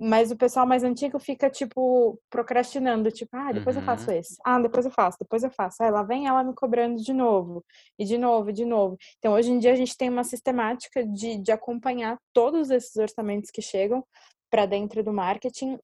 [0.03, 3.83] Mas o pessoal mais antigo fica, tipo, procrastinando, tipo, ah, depois uhum.
[3.83, 4.35] eu faço esse.
[4.43, 5.83] Ah, depois eu faço, depois eu faço.
[5.83, 7.63] Aí lá vem ela me cobrando de novo,
[7.99, 8.97] e de novo, e de novo.
[9.19, 13.51] Então, hoje em dia, a gente tem uma sistemática de, de acompanhar todos esses orçamentos
[13.51, 14.03] que chegam
[14.49, 15.77] para dentro do marketing.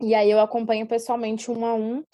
[0.00, 2.04] E aí eu acompanho pessoalmente um a um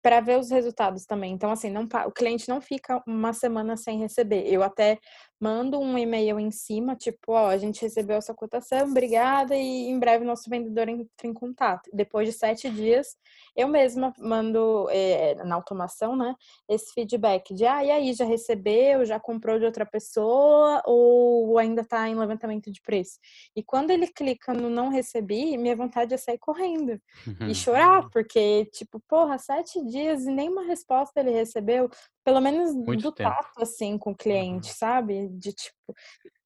[0.00, 1.32] para ver os resultados também.
[1.32, 4.46] Então, assim, não, o cliente não fica uma semana sem receber.
[4.46, 4.98] Eu até
[5.40, 9.98] mando um e-mail em cima, tipo, ó, a gente recebeu essa cotação, obrigada, e em
[9.98, 11.88] breve nosso vendedor entra em contato.
[11.92, 13.16] Depois de sete dias,
[13.58, 16.32] eu mesma mando é, na automação, né,
[16.68, 21.84] esse feedback de, ah, e aí, já recebeu, já comprou de outra pessoa, ou ainda
[21.84, 23.18] tá em levantamento de preço?
[23.56, 27.00] E quando ele clica no não recebi, minha vontade é sair correndo
[27.48, 31.90] e chorar, porque, tipo, porra, sete dias e nenhuma resposta ele recebeu,
[32.24, 33.28] pelo menos Muito do tempo.
[33.28, 34.76] tato, assim, com o cliente, uhum.
[34.76, 35.28] sabe?
[35.30, 35.74] De tipo,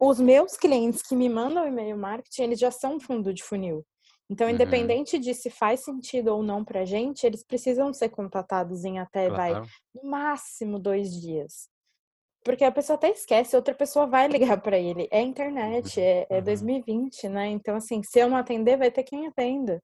[0.01, 3.85] os meus clientes que me mandam e-mail marketing, eles já são fundo de funil.
[4.31, 4.55] Então, uhum.
[4.55, 9.29] independente de se faz sentido ou não pra gente, eles precisam ser contatados em até,
[9.29, 9.37] claro.
[9.37, 11.69] vai, no máximo dois dias.
[12.45, 15.09] Porque a pessoa até esquece, outra pessoa vai ligar para ele.
[15.11, 16.07] É internet, uhum.
[16.07, 17.49] é, é 2020, né?
[17.49, 19.83] Então, assim, se eu não atender, vai ter quem atenda.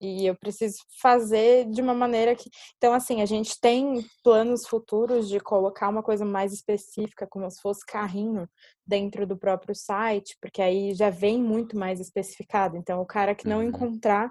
[0.00, 2.50] E eu preciso fazer de uma maneira que.
[2.76, 7.60] Então, assim, a gente tem planos futuros de colocar uma coisa mais específica, como se
[7.60, 8.48] fosse carrinho,
[8.86, 12.76] dentro do próprio site, porque aí já vem muito mais especificado.
[12.76, 13.64] Então, o cara que não uhum.
[13.64, 14.30] encontrar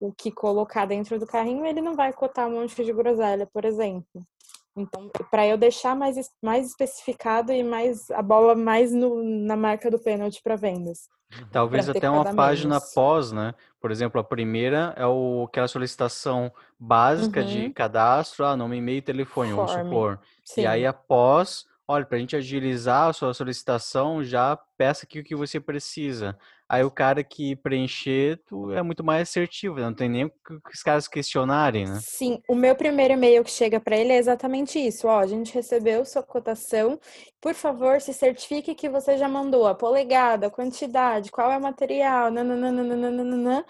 [0.00, 3.64] o que colocar dentro do carrinho, ele não vai cotar um monte de groselha, por
[3.64, 4.26] exemplo.
[4.76, 9.90] Então, para eu deixar mais, mais especificado e mais a bola mais no, na marca
[9.90, 11.08] do pênalti para vendas.
[11.50, 12.94] Talvez até uma página menos.
[12.94, 13.54] pós, né?
[13.80, 17.46] Por exemplo, a primeira é o, aquela solicitação básica uhum.
[17.46, 19.66] de cadastro, ah, nome, e-mail e telefone, Form.
[19.66, 20.20] vamos supor.
[20.44, 20.62] Sim.
[20.62, 25.24] E aí após olha, para a gente agilizar a sua solicitação, já peça aqui o
[25.24, 26.36] que você precisa.
[26.66, 30.82] Aí o cara que preencher tu é muito mais assertivo, não tem nem que os
[30.82, 31.98] caras questionarem, né?
[32.00, 35.06] Sim, o meu primeiro e-mail que chega para ele é exatamente isso.
[35.06, 36.98] Ó, a gente recebeu sua cotação,
[37.40, 41.62] por favor, se certifique que você já mandou a polegada, a quantidade, qual é o
[41.62, 43.64] material, nananana,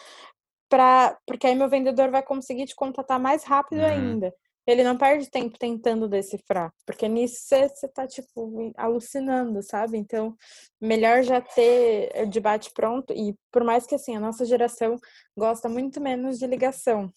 [0.69, 3.87] pra, porque aí meu vendedor vai conseguir te contatar mais rápido uhum.
[3.87, 4.33] ainda.
[4.67, 9.99] Ele não perde tempo tentando decifrar, porque nisso você tá, tipo, alucinando, sabe?
[9.99, 10.35] Então,
[10.81, 14.97] melhor já ter o debate pronto, e por mais que, assim, a nossa geração
[15.37, 17.13] gosta muito menos de ligação.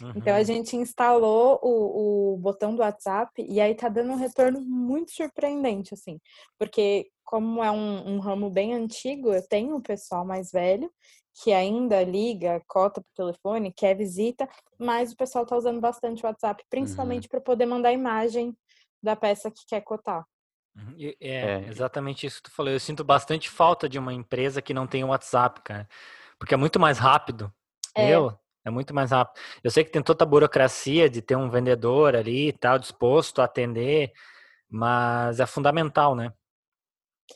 [0.00, 0.12] Uhum.
[0.16, 0.44] Então, a uhum.
[0.44, 5.94] gente instalou o, o botão do WhatsApp, e aí tá dando um retorno muito surpreendente,
[5.94, 6.18] assim,
[6.58, 10.90] porque como é um, um ramo bem antigo, eu tenho um pessoal mais velho
[11.42, 14.48] que ainda liga, cota por telefone, quer visita,
[14.78, 16.66] mas o pessoal está usando bastante o WhatsApp, uhum.
[16.68, 17.30] principalmente uhum.
[17.30, 18.56] para poder mandar imagem
[19.02, 20.24] da peça que quer cotar.
[20.76, 20.94] Uhum.
[20.98, 22.72] É, é, exatamente isso que tu falou.
[22.72, 25.88] Eu sinto bastante falta de uma empresa que não tem o WhatsApp, cara.
[26.38, 27.52] Porque é muito mais rápido.
[27.96, 28.10] É.
[28.10, 29.40] Eu, é muito mais rápido.
[29.62, 33.40] Eu sei que tem toda a burocracia de ter um vendedor ali e tal, disposto
[33.40, 34.12] a atender,
[34.68, 36.32] mas é fundamental, né?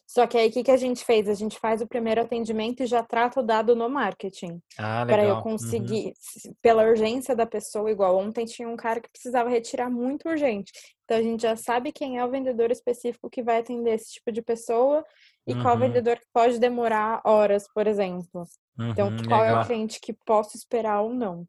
[0.07, 1.29] Só que aí o que, que a gente fez?
[1.29, 4.61] A gente faz o primeiro atendimento e já trata o dado no marketing.
[4.79, 5.43] Ah, Para eu uhum.
[5.43, 6.13] conseguir,
[6.45, 6.55] uhum.
[6.61, 10.73] pela urgência da pessoa, igual ontem tinha um cara que precisava retirar muito urgente.
[11.05, 14.33] Então a gente já sabe quem é o vendedor específico que vai atender esse tipo
[14.33, 15.05] de pessoa
[15.47, 15.63] e uhum.
[15.63, 18.47] qual vendedor que pode demorar horas, por exemplo.
[18.79, 19.59] então, uhum, qual legal.
[19.59, 21.47] é o cliente que posso esperar ou não.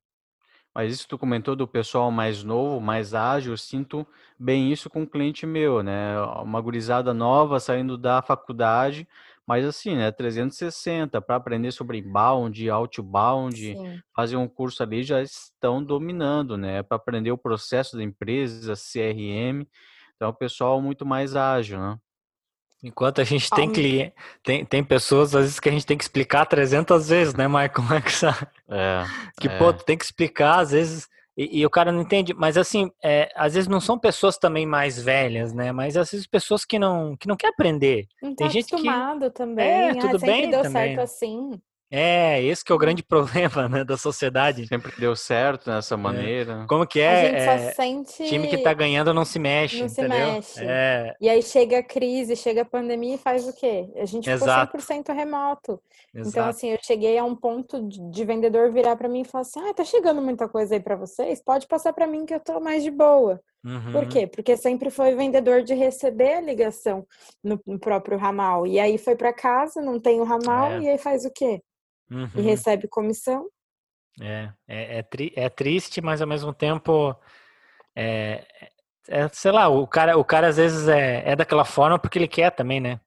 [0.75, 4.07] Mas isso tu comentou do pessoal mais novo, mais ágil, eu sinto
[4.39, 6.19] bem isso com um cliente meu, né?
[6.41, 9.07] Uma gurizada nova saindo da faculdade,
[9.45, 10.12] mas assim, né?
[10.12, 14.01] 360 para aprender sobre inbound, outbound, Sim.
[14.15, 16.81] fazer um curso ali já estão dominando, né?
[16.83, 19.67] Para aprender o processo da empresa, CRM.
[20.15, 21.97] Então, o pessoal muito mais ágil, né?
[22.84, 26.04] Enquanto a gente tem cliente, tem, tem pessoas às vezes que a gente tem que
[26.04, 27.46] explicar 300 vezes, né?
[27.74, 28.48] Como é que sabe?
[28.69, 29.06] É,
[29.39, 29.58] que, é.
[29.58, 32.34] pô, tu tem que explicar às vezes e, e o cara não entende.
[32.34, 35.72] Mas assim, é, às vezes não são pessoas também mais velhas, né?
[35.72, 38.08] Mas às vezes pessoas que não, que não quer aprender.
[38.22, 38.84] Não tá tem gente que...
[39.34, 39.65] também.
[39.65, 40.96] É, tudo ah, bem deu também.
[40.96, 41.52] certo assim.
[41.95, 44.65] É, esse que é o grande problema né, da sociedade.
[44.65, 45.97] Sempre deu certo dessa é.
[45.97, 46.63] maneira.
[46.63, 46.67] É.
[46.67, 47.12] Como que é?
[47.12, 48.23] A gente é, só sente...
[48.25, 50.17] Time que tá ganhando não se mexe, não entendeu?
[50.17, 50.65] se mexe.
[50.65, 51.15] É.
[51.21, 53.91] E aí chega a crise, chega a pandemia e faz o quê?
[53.95, 54.75] A gente ficou Exato.
[54.75, 55.79] 100% remoto.
[56.10, 56.29] Então, Exato.
[56.29, 59.60] Então, assim, eu cheguei a um ponto de vendedor virar para mim e falar assim,
[59.60, 61.43] ah, tá chegando muita coisa aí para vocês?
[61.43, 63.39] Pode passar para mim que eu tô mais de boa.
[63.63, 63.91] Uhum.
[63.91, 64.25] Por quê?
[64.25, 67.06] Porque sempre foi vendedor de receber a ligação
[67.43, 68.65] no, no próprio ramal.
[68.65, 70.79] E aí foi para casa, não tem o ramal, é.
[70.82, 71.62] e aí faz o quê?
[72.13, 72.30] Uhum.
[72.36, 73.49] e recebe comissão.
[74.21, 77.15] É, é, é, tri, é, triste, mas ao mesmo tempo,
[77.95, 78.45] é,
[79.08, 82.28] é, sei lá, o cara, o cara às vezes é, é daquela forma porque ele
[82.28, 82.99] quer também, né?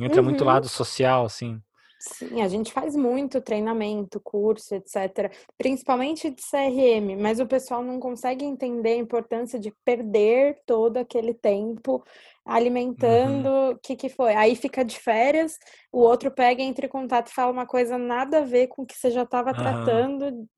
[0.00, 0.28] Entra uhum.
[0.28, 1.60] muito lado social, assim.
[1.98, 5.32] Sim, a gente faz muito treinamento, curso, etc.
[5.56, 11.32] Principalmente de CRM, mas o pessoal não consegue entender a importância de perder todo aquele
[11.34, 12.04] tempo
[12.46, 13.48] alimentando.
[13.48, 13.78] O uhum.
[13.82, 14.34] que, que foi?
[14.34, 15.58] Aí fica de férias,
[15.92, 18.86] o outro pega, entra em contato e fala uma coisa nada a ver com o
[18.86, 19.56] que você já estava uhum.
[19.56, 20.48] tratando.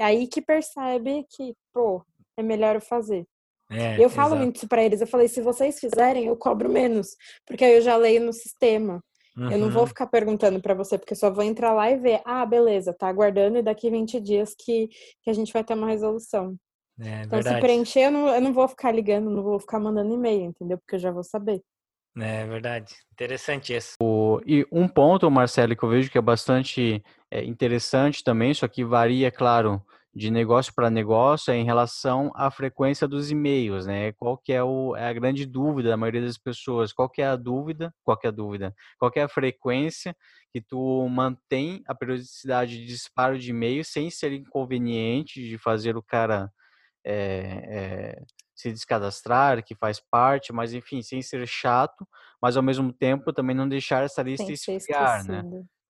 [0.00, 2.02] Aí que percebe que, pô,
[2.36, 3.26] é melhor eu fazer.
[3.70, 4.42] É, eu falo exato.
[4.42, 5.00] muito isso para eles.
[5.00, 9.02] Eu falei, se vocês fizerem, eu cobro menos, porque aí eu já leio no sistema.
[9.36, 9.50] Uhum.
[9.50, 9.88] Eu não vou uhum.
[9.88, 13.08] ficar perguntando para você, porque eu só vou entrar lá e ver, ah, beleza, tá
[13.08, 14.88] aguardando e daqui 20 dias que,
[15.22, 16.56] que a gente vai ter uma resolução.
[17.00, 17.56] É, então, verdade.
[17.56, 20.78] se preencher, eu não, eu não vou ficar ligando, não vou ficar mandando e-mail, entendeu?
[20.78, 21.62] Porque eu já vou saber.
[22.18, 22.94] É verdade.
[23.12, 23.94] Interessante isso.
[24.00, 28.64] O, e um ponto, Marcelo, que eu vejo que é bastante é, interessante também, isso
[28.64, 29.82] aqui varia, claro,
[30.14, 34.12] de negócio para negócio é em relação à frequência dos e-mails, né?
[34.12, 36.90] Qual que é, o, é a grande dúvida da maioria das pessoas?
[36.90, 37.94] Qual que é a dúvida?
[38.02, 38.74] Qual que é a dúvida?
[38.98, 40.16] Qual que é a frequência
[40.50, 46.02] que tu mantém a periodicidade de disparo de e-mail sem ser inconveniente de fazer o
[46.02, 46.50] cara
[47.06, 48.22] é, é,
[48.54, 52.06] se descadastrar, que faz parte, mas enfim, sem ser chato,
[52.42, 55.44] mas ao mesmo tempo também não deixar essa lista esfriar, né?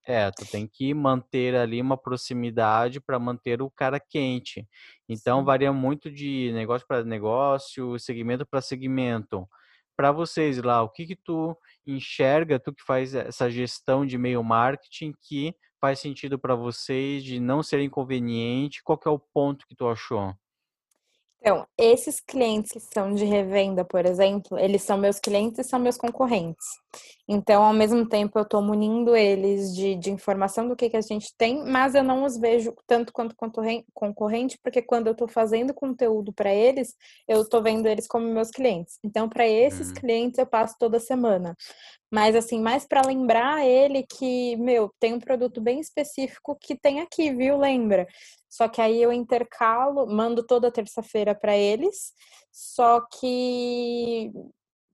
[0.08, 4.68] É, tu tem que manter ali uma proximidade para manter o cara quente.
[5.08, 5.44] Então Sim.
[5.44, 9.48] varia muito de negócio para negócio, segmento para segmento.
[9.96, 14.44] Para vocês lá, o que que tu enxerga, tu que faz essa gestão de e-mail
[14.44, 18.82] marketing que faz sentido para vocês de não ser inconveniente?
[18.84, 20.34] Qual que é o ponto que tu achou?
[21.40, 25.78] Então, esses clientes que são de revenda, por exemplo, eles são meus clientes e são
[25.78, 26.66] meus concorrentes.
[27.28, 31.00] Então, ao mesmo tempo, eu estou munindo eles de, de informação do que, que a
[31.00, 33.34] gente tem, mas eu não os vejo tanto quanto
[33.92, 36.94] concorrente, porque quando eu estou fazendo conteúdo para eles,
[37.28, 38.98] eu estou vendo eles como meus clientes.
[39.04, 39.94] Então, para esses hum.
[39.94, 41.56] clientes, eu passo toda semana.
[42.10, 47.00] Mas, assim, mais para lembrar ele que, meu, tem um produto bem específico que tem
[47.00, 47.58] aqui, viu?
[47.58, 48.06] Lembra?
[48.48, 52.12] Só que aí eu intercalo, mando toda terça-feira para eles.
[52.52, 54.32] Só que,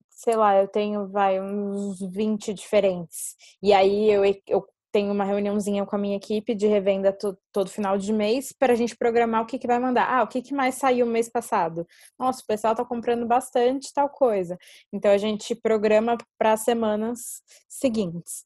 [0.09, 3.35] sei lá, eu tenho, vai, uns 20 diferentes.
[3.61, 7.69] E aí eu, eu tenho uma reuniãozinha com a minha equipe de revenda to, todo
[7.69, 10.07] final de mês para a gente programar o que, que vai mandar.
[10.07, 11.85] Ah, o que, que mais saiu mês passado?
[12.17, 14.55] Nossa, o pessoal está comprando bastante tal coisa.
[14.93, 18.45] Então a gente programa para as semanas seguintes.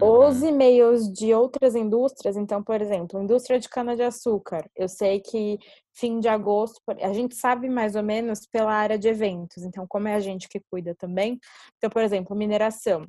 [0.00, 0.28] Uhum.
[0.28, 5.58] Os e-mails de outras indústrias, então, por exemplo, indústria de cana-de-açúcar, eu sei que
[5.94, 10.08] fim de agosto, a gente sabe mais ou menos pela área de eventos, então, como
[10.08, 11.38] é a gente que cuida também.
[11.76, 13.06] Então, por exemplo, mineração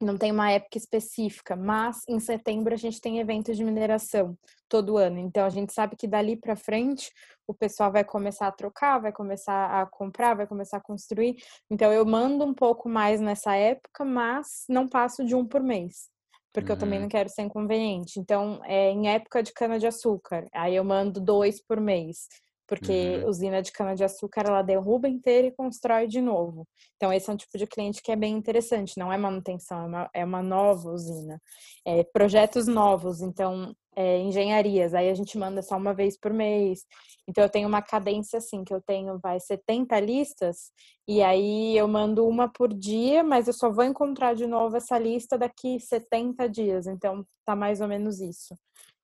[0.00, 4.36] não tem uma época específica, mas em setembro a gente tem eventos de mineração
[4.68, 5.18] todo ano.
[5.18, 7.10] Então a gente sabe que dali para frente
[7.46, 11.36] o pessoal vai começar a trocar, vai começar a comprar, vai começar a construir.
[11.70, 16.08] Então eu mando um pouco mais nessa época, mas não passo de um por mês.
[16.52, 16.76] Porque uhum.
[16.76, 17.04] eu também uhum.
[17.04, 18.18] não quero ser inconveniente.
[18.18, 22.26] Então, é em época de cana-de-açúcar, aí eu mando dois por mês
[22.68, 23.30] porque uhum.
[23.30, 26.68] usina de cana-de-açúcar ela derruba inteira e constrói de novo.
[26.96, 29.86] Então, esse é um tipo de cliente que é bem interessante, não é manutenção, é
[29.86, 31.40] uma, é uma nova usina.
[31.86, 36.84] É, projetos novos, então, é, engenharias, aí a gente manda só uma vez por mês.
[37.26, 40.70] Então, eu tenho uma cadência assim, que eu tenho, vai, 70 listas,
[41.08, 44.98] e aí eu mando uma por dia, mas eu só vou encontrar de novo essa
[44.98, 46.86] lista daqui 70 dias.
[46.86, 48.54] Então, tá mais ou menos isso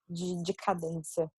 [0.08, 1.30] de, de cadência.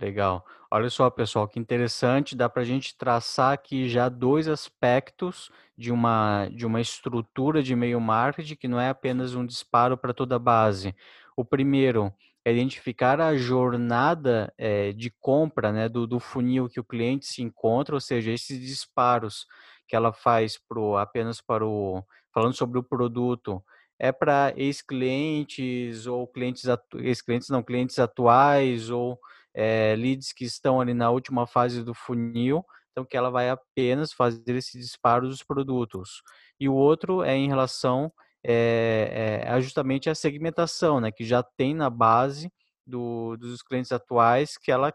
[0.00, 0.46] Legal.
[0.70, 2.34] Olha só, pessoal, que interessante.
[2.34, 7.74] Dá para a gente traçar aqui já dois aspectos de uma, de uma estrutura de
[7.74, 10.94] e-mail marketing que não é apenas um disparo para toda a base.
[11.36, 12.10] O primeiro
[12.46, 17.42] é identificar a jornada é, de compra né, do, do funil que o cliente se
[17.42, 19.46] encontra, ou seja, esses disparos
[19.86, 22.02] que ela faz pro, apenas para o.
[22.32, 23.62] falando sobre o produto,
[23.98, 29.20] é para ex-clientes ou clientes, ex-clientes não, clientes atuais ou
[29.54, 34.12] é, leads que estão ali na última fase do funil, então que ela vai apenas
[34.12, 36.22] fazer esse disparo dos produtos.
[36.58, 38.12] E o outro é em relação
[38.44, 42.50] é, é, justamente a segmentação, né, que já tem na base
[42.86, 44.92] do, dos clientes atuais que ela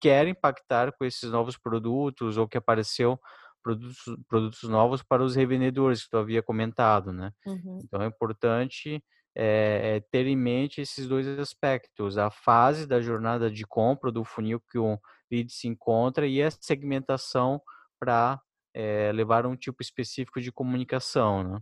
[0.00, 3.18] quer impactar com esses novos produtos ou que apareceu
[3.62, 7.32] produtos, produtos novos para os revendedores que tu havia comentado, né?
[7.46, 7.80] Uhum.
[7.82, 9.02] Então é importante
[9.38, 14.60] é, ter em mente esses dois aspectos: a fase da jornada de compra do funil
[14.70, 14.98] que o
[15.30, 17.60] lead se encontra e a segmentação
[18.00, 18.40] para
[18.74, 21.60] é, levar um tipo específico de comunicação, né?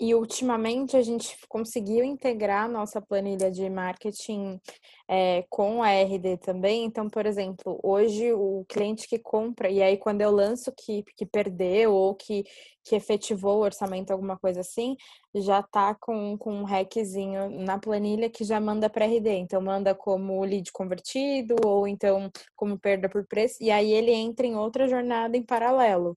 [0.00, 4.60] E ultimamente a gente conseguiu integrar nossa planilha de marketing
[5.08, 6.84] é, com a RD também.
[6.84, 11.26] Então, por exemplo, hoje o cliente que compra, e aí quando eu lanço que, que
[11.26, 12.44] perdeu ou que,
[12.84, 14.96] que efetivou o orçamento, alguma coisa assim,
[15.34, 19.30] já tá com, com um hackzinho na planilha que já manda para RD.
[19.30, 23.56] Então, manda como lead convertido ou então como perda por preço.
[23.60, 26.16] E aí ele entra em outra jornada em paralelo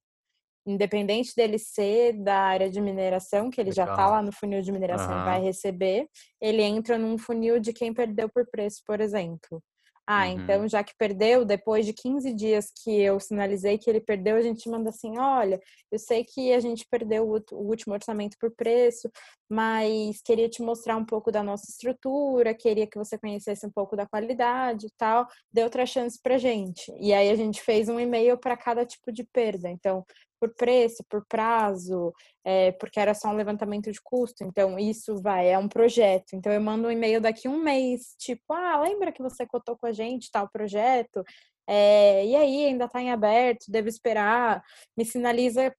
[0.65, 3.88] independente dele ser da área de mineração, que ele Legal.
[3.88, 5.21] já está lá no funil de mineração uhum.
[5.21, 6.08] e vai receber,
[6.39, 9.62] ele entra num funil de quem perdeu por preço, por exemplo.
[10.08, 10.32] Ah, uhum.
[10.32, 14.41] então já que perdeu, depois de 15 dias que eu sinalizei que ele perdeu, a
[14.41, 15.58] gente manda assim: olha,
[15.91, 19.10] eu sei que a gente perdeu o, último orçamento por preço,
[19.50, 23.95] mas queria te mostrar um pouco da nossa estrutura, queria que você conhecesse um pouco
[23.95, 26.91] da qualidade e tal, dê outra chance pra gente.
[27.00, 29.69] E aí a gente fez um e-mail para cada tipo de perda.
[29.69, 30.04] Então,
[30.42, 32.12] por preço, por prazo,
[32.44, 34.44] é, porque era só um levantamento de custo.
[34.44, 36.34] Então, isso vai, é um projeto.
[36.34, 39.86] Então, eu mando um e-mail daqui um mês, tipo, ah, lembra que você cotou com
[39.86, 41.24] a gente tal projeto?
[41.68, 44.64] É, e aí, ainda está em aberto, devo esperar,
[44.98, 45.72] me sinaliza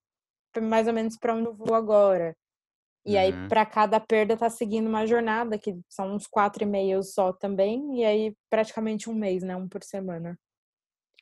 [0.61, 2.37] mais ou menos para onde eu vou agora.
[3.05, 3.21] E uhum.
[3.21, 7.99] aí, para cada perda, tá seguindo uma jornada, que são uns quatro e-mails só também,
[7.99, 9.57] e aí praticamente um mês, né?
[9.57, 10.39] Um por semana.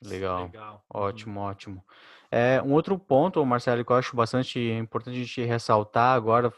[0.03, 0.45] Legal.
[0.45, 0.83] Legal.
[0.93, 1.45] Ótimo, uhum.
[1.45, 1.85] ótimo.
[2.31, 6.51] É, um outro ponto, Marcelo, que eu acho bastante importante a gente ressaltar agora,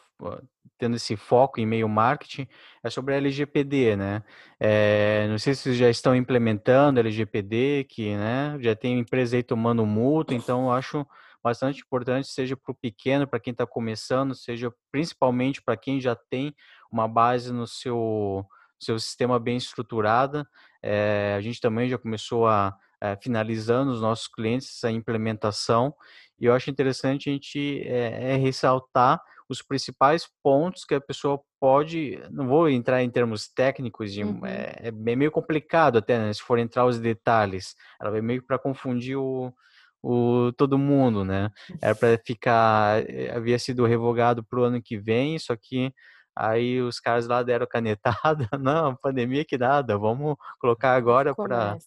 [0.77, 2.47] tendo esse foco em meio marketing,
[2.83, 4.23] é sobre a LGPD, né?
[4.59, 9.41] É, não sei se já estão implementando a LGPD, que né, já tem empresa aí
[9.41, 11.07] tomando multa, então eu acho
[11.43, 16.15] bastante importante, seja para o pequeno, para quem está começando, seja principalmente para quem já
[16.15, 16.55] tem
[16.91, 18.45] uma base no seu,
[18.79, 20.47] seu sistema bem estruturada.
[20.81, 25.93] É, a gente também já começou a é, finalizando os nossos clientes essa implementação.
[26.39, 31.41] E eu acho interessante a gente é, é ressaltar os principais pontos que a pessoa
[31.59, 32.17] pode.
[32.31, 34.45] Não vou entrar em termos técnicos, de, uhum.
[34.45, 37.75] é, é, meio complicado até, né, se for entrar os detalhes.
[38.01, 39.53] Ela vai meio para confundir o,
[40.01, 41.49] o todo mundo, né?
[41.81, 43.03] Era para ficar,
[43.35, 45.91] havia sido revogado para o ano que vem, só que
[46.33, 51.77] aí os caras lá deram canetada, não, pandemia que nada, vamos colocar agora para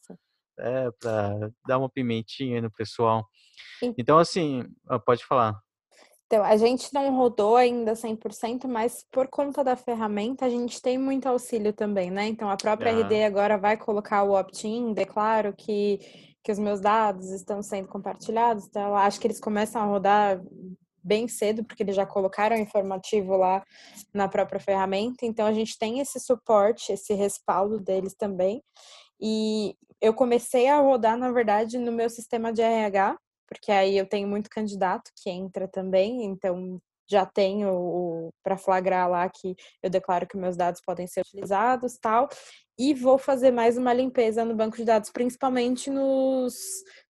[0.58, 3.26] é, para dar uma pimentinha no pessoal.
[3.98, 5.54] Então, assim, ah, pode falar.
[6.26, 10.98] Então, a gente não rodou ainda 100%, mas por conta da ferramenta, a gente tem
[10.98, 12.26] muito auxílio também, né?
[12.26, 13.00] Então, a própria ah.
[13.00, 16.00] RD agora vai colocar o opt-in, declaro que
[16.46, 18.66] que os meus dados estão sendo compartilhados.
[18.66, 20.40] Então, acho que eles começam a rodar
[21.02, 23.64] bem cedo, porque eles já colocaram o informativo lá
[24.14, 25.26] na própria ferramenta.
[25.26, 28.62] Então, a gente tem esse suporte, esse respaldo deles também.
[29.20, 33.16] E eu comecei a rodar, na verdade, no meu sistema de RH,
[33.48, 36.78] porque aí eu tenho muito candidato que entra também, então
[37.08, 42.28] já tenho para flagrar lá que eu declaro que meus dados podem ser utilizados, tal
[42.78, 46.54] e vou fazer mais uma limpeza no banco de dados, principalmente nos,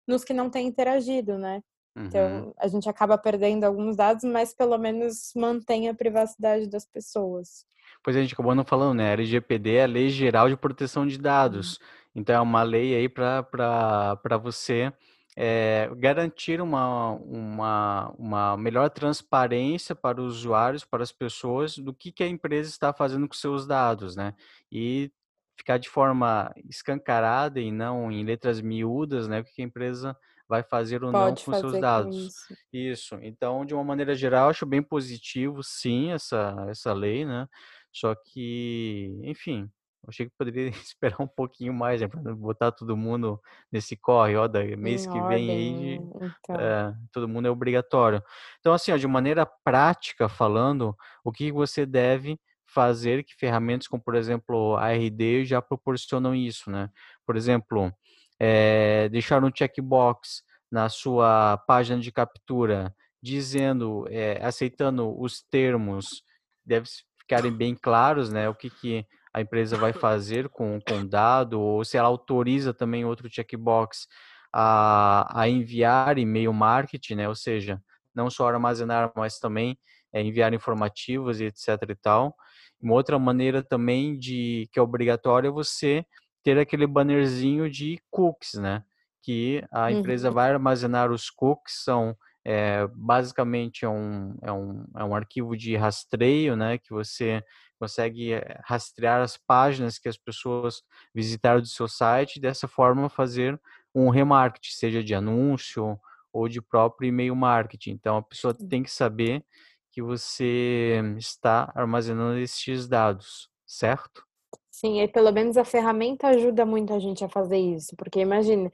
[0.07, 1.61] nos que não têm interagido, né?
[1.97, 2.39] Então, uhum.
[2.39, 7.64] Então, a gente acaba perdendo alguns dados, mas pelo menos mantém a privacidade das pessoas.
[8.05, 9.11] Pois a gente acabou não falando, né?
[9.11, 11.72] A LGPD é a Lei Geral de Proteção de Dados.
[11.72, 11.87] Uhum.
[12.16, 14.90] Então, é uma lei aí para você
[15.36, 22.10] é, garantir uma, uma, uma melhor transparência para os usuários, para as pessoas, do que,
[22.10, 24.34] que a empresa está fazendo com seus dados, né?
[24.72, 25.12] E
[25.58, 29.40] ficar de forma escancarada e não em letras miúdas, né?
[29.40, 30.16] O que a empresa
[30.48, 32.16] vai fazer ou Pode não com seus dados.
[32.16, 32.56] Com isso.
[32.72, 33.18] isso.
[33.20, 37.46] Então, de uma maneira geral, acho bem positivo, sim, essa, essa lei, né?
[37.92, 39.70] Só que, enfim,
[40.09, 42.09] achei que poderia esperar um pouquinho mais, né?
[42.09, 43.40] Para botar todo mundo
[43.70, 46.57] nesse corre, ó, da mês em que ordem, vem aí, então.
[46.61, 48.22] é, todo mundo é obrigatório.
[48.61, 54.02] Então, assim, ó, de maneira prática falando, o que você deve fazer que ferramentas como,
[54.02, 56.90] por exemplo, a RD já proporcionam isso, né?
[57.24, 57.92] Por exemplo,
[58.38, 66.22] é, deixar um checkbox na sua página de captura dizendo, é, aceitando os termos,
[66.64, 66.86] deve
[67.18, 68.48] ficarem bem claros, né?
[68.48, 69.07] O que, que
[69.37, 74.09] a empresa vai fazer com o dado, ou se ela autoriza também outro checkbox
[74.51, 77.28] a, a enviar e-mail marketing, né?
[77.28, 77.78] Ou seja,
[78.14, 79.76] não só armazenar, mas também
[80.11, 82.34] é, enviar informativos e etc e tal.
[82.80, 86.07] Uma outra maneira também de que é obrigatório é você
[86.43, 88.82] ter aquele bannerzinho de cookies, né?
[89.22, 90.34] Que a empresa uhum.
[90.34, 92.16] vai armazenar os cookies, são
[92.49, 96.78] é, basicamente é um, é, um, é um arquivo de rastreio, né?
[96.78, 97.42] Que você
[97.76, 100.80] consegue eh, rastrear as páginas que as pessoas
[101.12, 103.61] visitaram do seu site e dessa forma fazer
[103.92, 105.99] um remarketing, seja de anúncio
[106.32, 107.90] ou de próprio e-mail marketing.
[107.90, 109.44] Então a pessoa tem que saber
[109.90, 114.24] que você está armazenando esses dados, certo?
[114.70, 118.70] Sim, e pelo menos a ferramenta ajuda muito a gente a fazer isso, porque imagine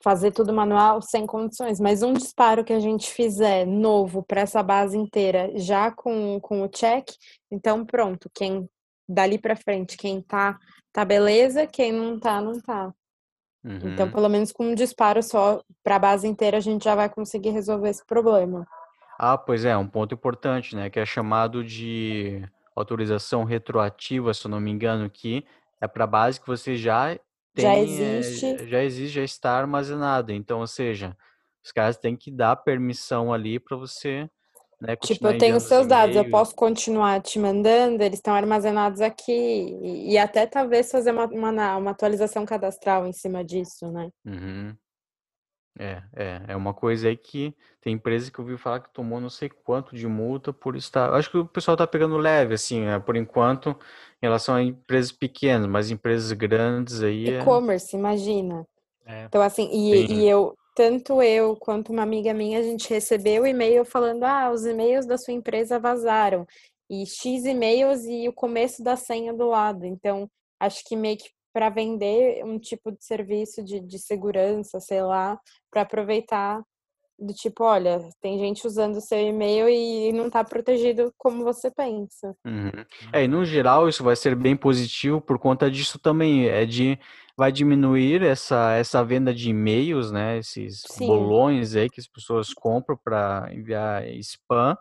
[0.00, 4.62] fazer tudo manual sem condições, mas um disparo que a gente fizer novo para essa
[4.62, 7.10] base inteira, já com, com o check,
[7.50, 8.68] então pronto, quem
[9.08, 10.58] dali para frente, quem tá,
[10.92, 12.92] tá beleza, quem não tá, não tá.
[13.64, 13.94] Então, uhum.
[13.94, 17.08] Então, pelo menos com um disparo só para a base inteira, a gente já vai
[17.08, 18.66] conseguir resolver esse problema.
[19.18, 22.40] Ah, pois é, um ponto importante, né, que é chamado de
[22.74, 25.44] autorização retroativa, se eu não me engano, que
[25.80, 27.18] é para base que você já
[27.54, 30.32] tem, já existe, é, já existe, já está armazenado.
[30.32, 31.16] Então, ou seja,
[31.64, 34.28] os caras têm que dar permissão ali para você,
[34.80, 39.32] né, Tipo, eu tenho seus dados, eu posso continuar te mandando, eles estão armazenados aqui
[39.32, 44.08] e, e até talvez fazer uma, uma, uma, atualização cadastral em cima disso, né?
[44.24, 44.76] Uhum.
[45.78, 49.20] É, é, é uma coisa aí que tem empresa que eu ouvi falar que tomou
[49.20, 51.14] não sei quanto de multa por estar.
[51.14, 55.12] Acho que o pessoal tá pegando leve, assim, né, por enquanto, em relação a empresas
[55.12, 57.30] pequenas, mas empresas grandes aí.
[57.30, 58.66] É E-commerce, imagina.
[59.06, 59.24] É.
[59.26, 63.84] Então, assim, e, e eu, tanto eu quanto uma amiga minha, a gente recebeu e-mail
[63.84, 66.46] falando: ah, os e-mails da sua empresa vazaram.
[66.90, 69.84] E X e-mails e o começo da senha do lado.
[69.84, 75.02] Então, acho que meio que para vender um tipo de serviço de, de segurança, sei
[75.02, 75.38] lá,
[75.70, 76.62] para aproveitar
[77.18, 81.68] do tipo, olha, tem gente usando o seu e-mail e não está protegido como você
[81.68, 82.34] pensa.
[82.46, 82.84] Uhum.
[83.12, 86.96] É, e no geral isso vai ser bem positivo por conta disso também, é de
[87.36, 91.06] vai diminuir essa, essa venda de e-mails, né, esses Sim.
[91.06, 94.76] bolões aí que as pessoas compram para enviar spam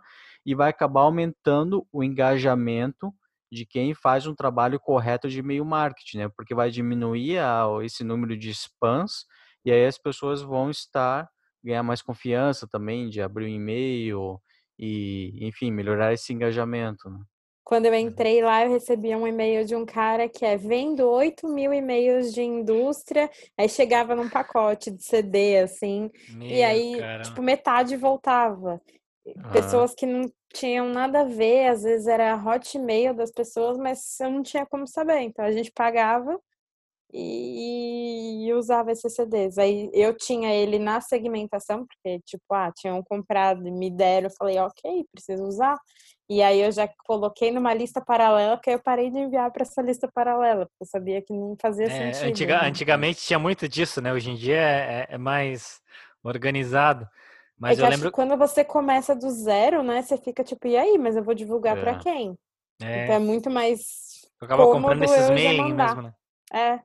[0.46, 3.14] e vai acabar aumentando o engajamento
[3.52, 6.30] de quem faz um trabalho correto de e-mail marketing, né?
[6.36, 9.26] Porque vai diminuir a, esse número de spams
[9.64, 11.30] E aí as pessoas vão estar
[11.64, 14.42] ganhar mais confiança também de abrir um e-mail
[14.80, 17.10] e, enfim, melhorar esse engajamento.
[17.10, 17.20] Né?
[17.64, 21.48] Quando eu entrei lá, eu recebi um e-mail de um cara que é vendo 8
[21.50, 27.24] mil e-mails de indústria, aí chegava num pacote de CD, assim, Meu e aí, cara.
[27.24, 28.82] tipo, metade voltava.
[29.38, 29.50] Ah.
[29.50, 34.32] Pessoas que não tinham nada a ver, às vezes era hotmail das pessoas, mas eu
[34.32, 35.20] não tinha como saber.
[35.22, 36.40] Então a gente pagava
[37.14, 39.58] e, usava esses CDs.
[39.58, 44.36] Aí eu tinha ele na segmentação, porque, tipo, ah, tinham comprado e me deram, eu
[44.36, 45.78] falei, ok, preciso usar.
[46.30, 49.82] E aí eu já coloquei numa lista paralela, porque eu parei de enviar para essa
[49.82, 52.30] lista paralela, porque eu sabia que não fazia é, sentido.
[52.30, 52.68] Antiga, né?
[52.68, 54.12] Antigamente tinha muito disso, né?
[54.12, 55.80] Hoje em dia é, é mais
[56.24, 57.08] organizado.
[57.60, 58.12] Mas é eu lembro.
[58.12, 60.02] quando você começa do zero, né?
[60.02, 61.82] Você fica tipo, e aí, mas eu vou divulgar é.
[61.82, 62.38] para quem?
[62.82, 63.04] É.
[63.04, 63.82] Então é muito mais.
[64.40, 66.14] Eu acaba comprando esses mailing mesmo, né?
[66.54, 66.80] É.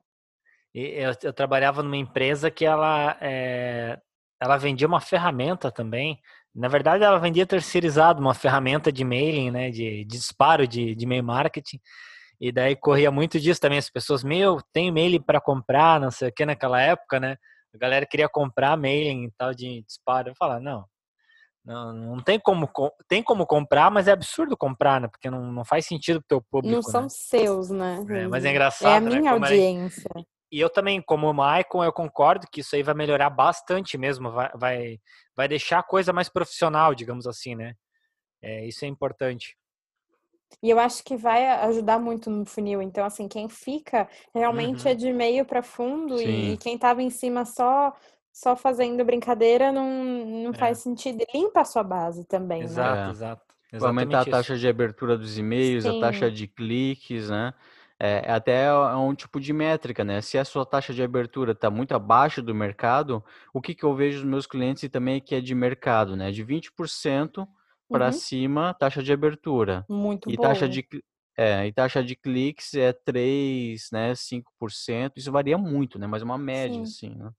[0.73, 3.99] E eu, eu, trabalhava numa empresa que ela, é,
[4.41, 6.19] ela vendia uma ferramenta também
[6.55, 11.03] na verdade, ela vendia terceirizado uma ferramenta de mailing, né, de, de disparo de, de
[11.03, 11.79] e-mail marketing.
[12.39, 13.79] E daí corria muito disso também.
[13.79, 17.37] As pessoas, meu, tem e-mail para comprar, não sei o que, naquela época, né?
[17.73, 20.29] A galera queria comprar mailing e tal de disparo.
[20.29, 20.85] Eu falava, não,
[21.65, 22.69] não, não tem como
[23.07, 25.07] tem como comprar, mas é absurdo comprar, né?
[25.07, 26.75] Porque não, não faz sentido pro teu público.
[26.75, 27.09] Não são né?
[27.09, 28.03] seus, né?
[28.09, 28.93] É, mas é engraçado.
[28.93, 29.29] É a minha né?
[29.29, 30.09] audiência.
[30.51, 34.29] E eu também, como o Maicon, eu concordo que isso aí vai melhorar bastante mesmo,
[34.29, 34.99] vai, vai,
[35.35, 37.73] vai deixar a coisa mais profissional, digamos assim, né?
[38.39, 39.55] É, isso é importante.
[40.61, 42.81] E eu acho que vai ajudar muito no funil.
[42.81, 44.91] Então, assim, quem fica realmente é uhum.
[44.91, 47.93] é de meio para fundo e, e, quem tava em cima só
[48.31, 49.87] só fazendo brincadeira não,
[50.25, 50.53] não é.
[50.53, 51.23] faz sentido.
[51.33, 52.63] Limpa a sua base também.
[52.63, 53.09] Exato, né?
[53.11, 53.53] exato.
[53.71, 55.97] Vai aumentar a taxa de abertura dos e-mails, Sim.
[55.97, 57.53] a taxa de cliques, né?
[57.99, 60.19] É, até é um tipo de métrica, né?
[60.19, 63.23] Se a sua taxa de abertura está muito abaixo do mercado,
[63.53, 66.31] o que, que eu vejo nos meus clientes e também que é de mercado, né?
[66.31, 67.47] De 20%
[67.93, 68.11] para uhum.
[68.11, 69.85] cima, taxa de abertura.
[69.87, 70.49] Muito e boa.
[70.49, 70.85] taxa de
[71.37, 75.13] é, e taxa de cliques é 3, né, 5%.
[75.15, 76.05] Isso varia muito, né?
[76.05, 76.81] Mas é uma média, Sim.
[76.83, 77.31] assim, né?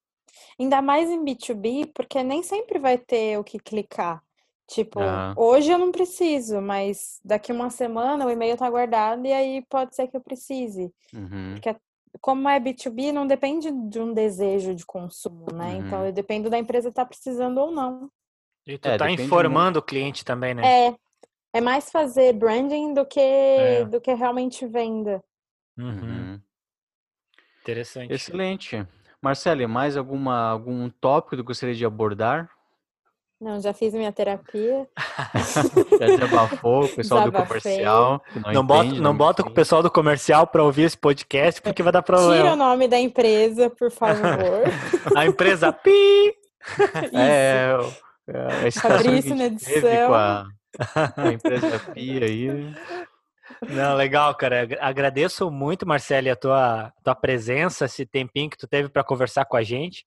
[0.59, 4.23] Ainda mais em B2B, porque nem sempre vai ter o que clicar.
[4.67, 4.99] Tipo,
[5.37, 9.95] hoje eu não preciso, mas daqui uma semana o e-mail tá guardado e aí pode
[9.95, 10.93] ser que eu precise.
[11.13, 11.53] Uhum.
[11.53, 11.77] Porque
[12.21, 15.77] como é B2B, não depende de um desejo de consumo, né?
[15.77, 15.87] Então, uhum.
[15.87, 18.11] Então, eu dependo da empresa estar tá precisando ou não.
[18.67, 20.89] E tu é, tá informando o cliente também, né?
[20.89, 20.95] É.
[21.55, 23.85] É mais fazer branding do que, é.
[23.85, 25.23] do que realmente venda.
[25.79, 25.89] Uhum.
[25.89, 26.41] uhum.
[27.63, 28.13] Interessante.
[28.13, 28.87] Excelente.
[29.23, 32.51] Marcele, mais alguma, algum tópico que gostaria de abordar?
[33.41, 34.89] Não, já fiz minha terapia.
[35.99, 37.31] já desabafou o pessoal Desabafei.
[37.31, 38.23] do comercial.
[38.35, 41.63] não, não bota, não, não bota com o pessoal do comercial para ouvir esse podcast,
[41.63, 42.35] porque vai dar problema.
[42.35, 44.65] Tira o nome da empresa, por favor.
[45.17, 46.35] a empresa Pi!
[47.13, 47.77] é,
[48.29, 50.09] a Fabrício na edição.
[50.09, 50.47] Com a,
[51.17, 52.49] a empresa Pi aí.
[53.69, 54.69] Não, legal, cara.
[54.81, 59.57] Agradeço muito, Marcele, a tua, tua presença, esse tempinho que tu teve para conversar com
[59.57, 60.05] a gente.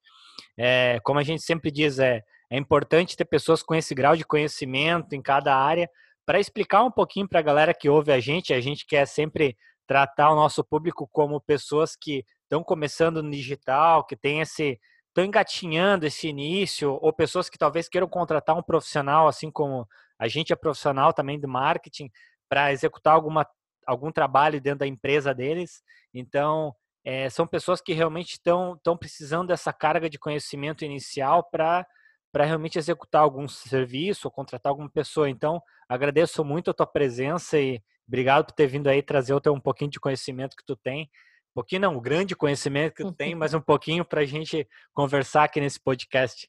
[0.58, 4.24] É, como a gente sempre diz, é é importante ter pessoas com esse grau de
[4.24, 5.90] conhecimento em cada área
[6.26, 8.54] para explicar um pouquinho para a galera que ouve a gente.
[8.54, 14.06] A gente quer sempre tratar o nosso público como pessoas que estão começando no digital,
[14.06, 14.80] que tem esse
[15.18, 19.88] estão engatinhando esse início, ou pessoas que talvez queiram contratar um profissional, assim como
[20.20, 22.12] a gente é profissional também do marketing,
[22.48, 23.48] para executar alguma,
[23.88, 25.82] algum trabalho dentro da empresa deles.
[26.14, 26.72] Então,
[27.04, 31.86] é, são pessoas que realmente estão precisando dessa carga de conhecimento inicial para
[32.30, 35.30] para realmente executar algum serviço ou contratar alguma pessoa.
[35.30, 35.60] Então,
[35.90, 40.00] agradeço muito a tua presença e obrigado por ter vindo aí trazer um pouquinho de
[40.00, 41.10] conhecimento que tu tem.
[41.58, 44.68] Um pouquinho não, um grande conhecimento que tu tem, mas um pouquinho para a gente
[44.94, 46.48] conversar aqui nesse podcast.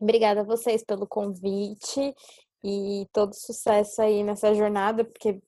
[0.00, 2.12] Obrigada a vocês pelo convite
[2.64, 5.38] e todo sucesso aí nessa jornada, porque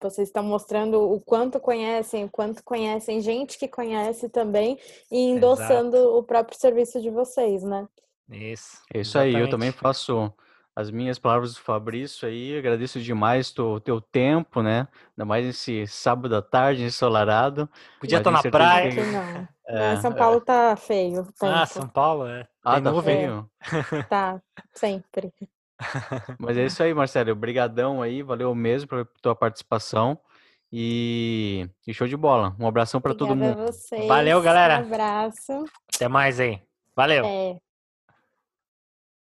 [0.00, 4.78] vocês estão mostrando o quanto conhecem, o quanto conhecem gente que conhece também
[5.10, 6.16] e endossando Exato.
[6.16, 7.88] o próprio serviço de vocês, né?
[8.30, 8.80] Isso.
[8.94, 10.32] É isso aí, eu também faço
[10.76, 14.88] as minhas palavras do Fabrício aí, agradeço demais o teu tempo, né?
[15.12, 17.68] Ainda mais esse sábado à tarde, ensolarado.
[18.00, 18.90] Podia estar na praia.
[18.90, 19.00] Que...
[19.00, 19.48] Não.
[19.66, 20.40] É, São Paulo é.
[20.44, 21.26] tá feio.
[21.40, 22.46] Ah, São Paulo, é.
[22.62, 23.50] Ah, tá feio?
[23.92, 24.02] É.
[24.02, 24.38] Tá,
[24.74, 25.32] sempre.
[26.38, 27.32] Mas é isso aí, Marcelo.
[27.32, 30.20] Obrigadão aí, valeu mesmo pela tua participação.
[30.70, 32.54] E, e show de bola.
[32.60, 33.56] Um abração para todo mundo.
[33.56, 34.06] Vocês.
[34.06, 34.80] Valeu, galera.
[34.80, 35.64] Um abraço.
[35.94, 36.60] Até mais aí.
[36.94, 37.24] Valeu.
[37.24, 37.56] É.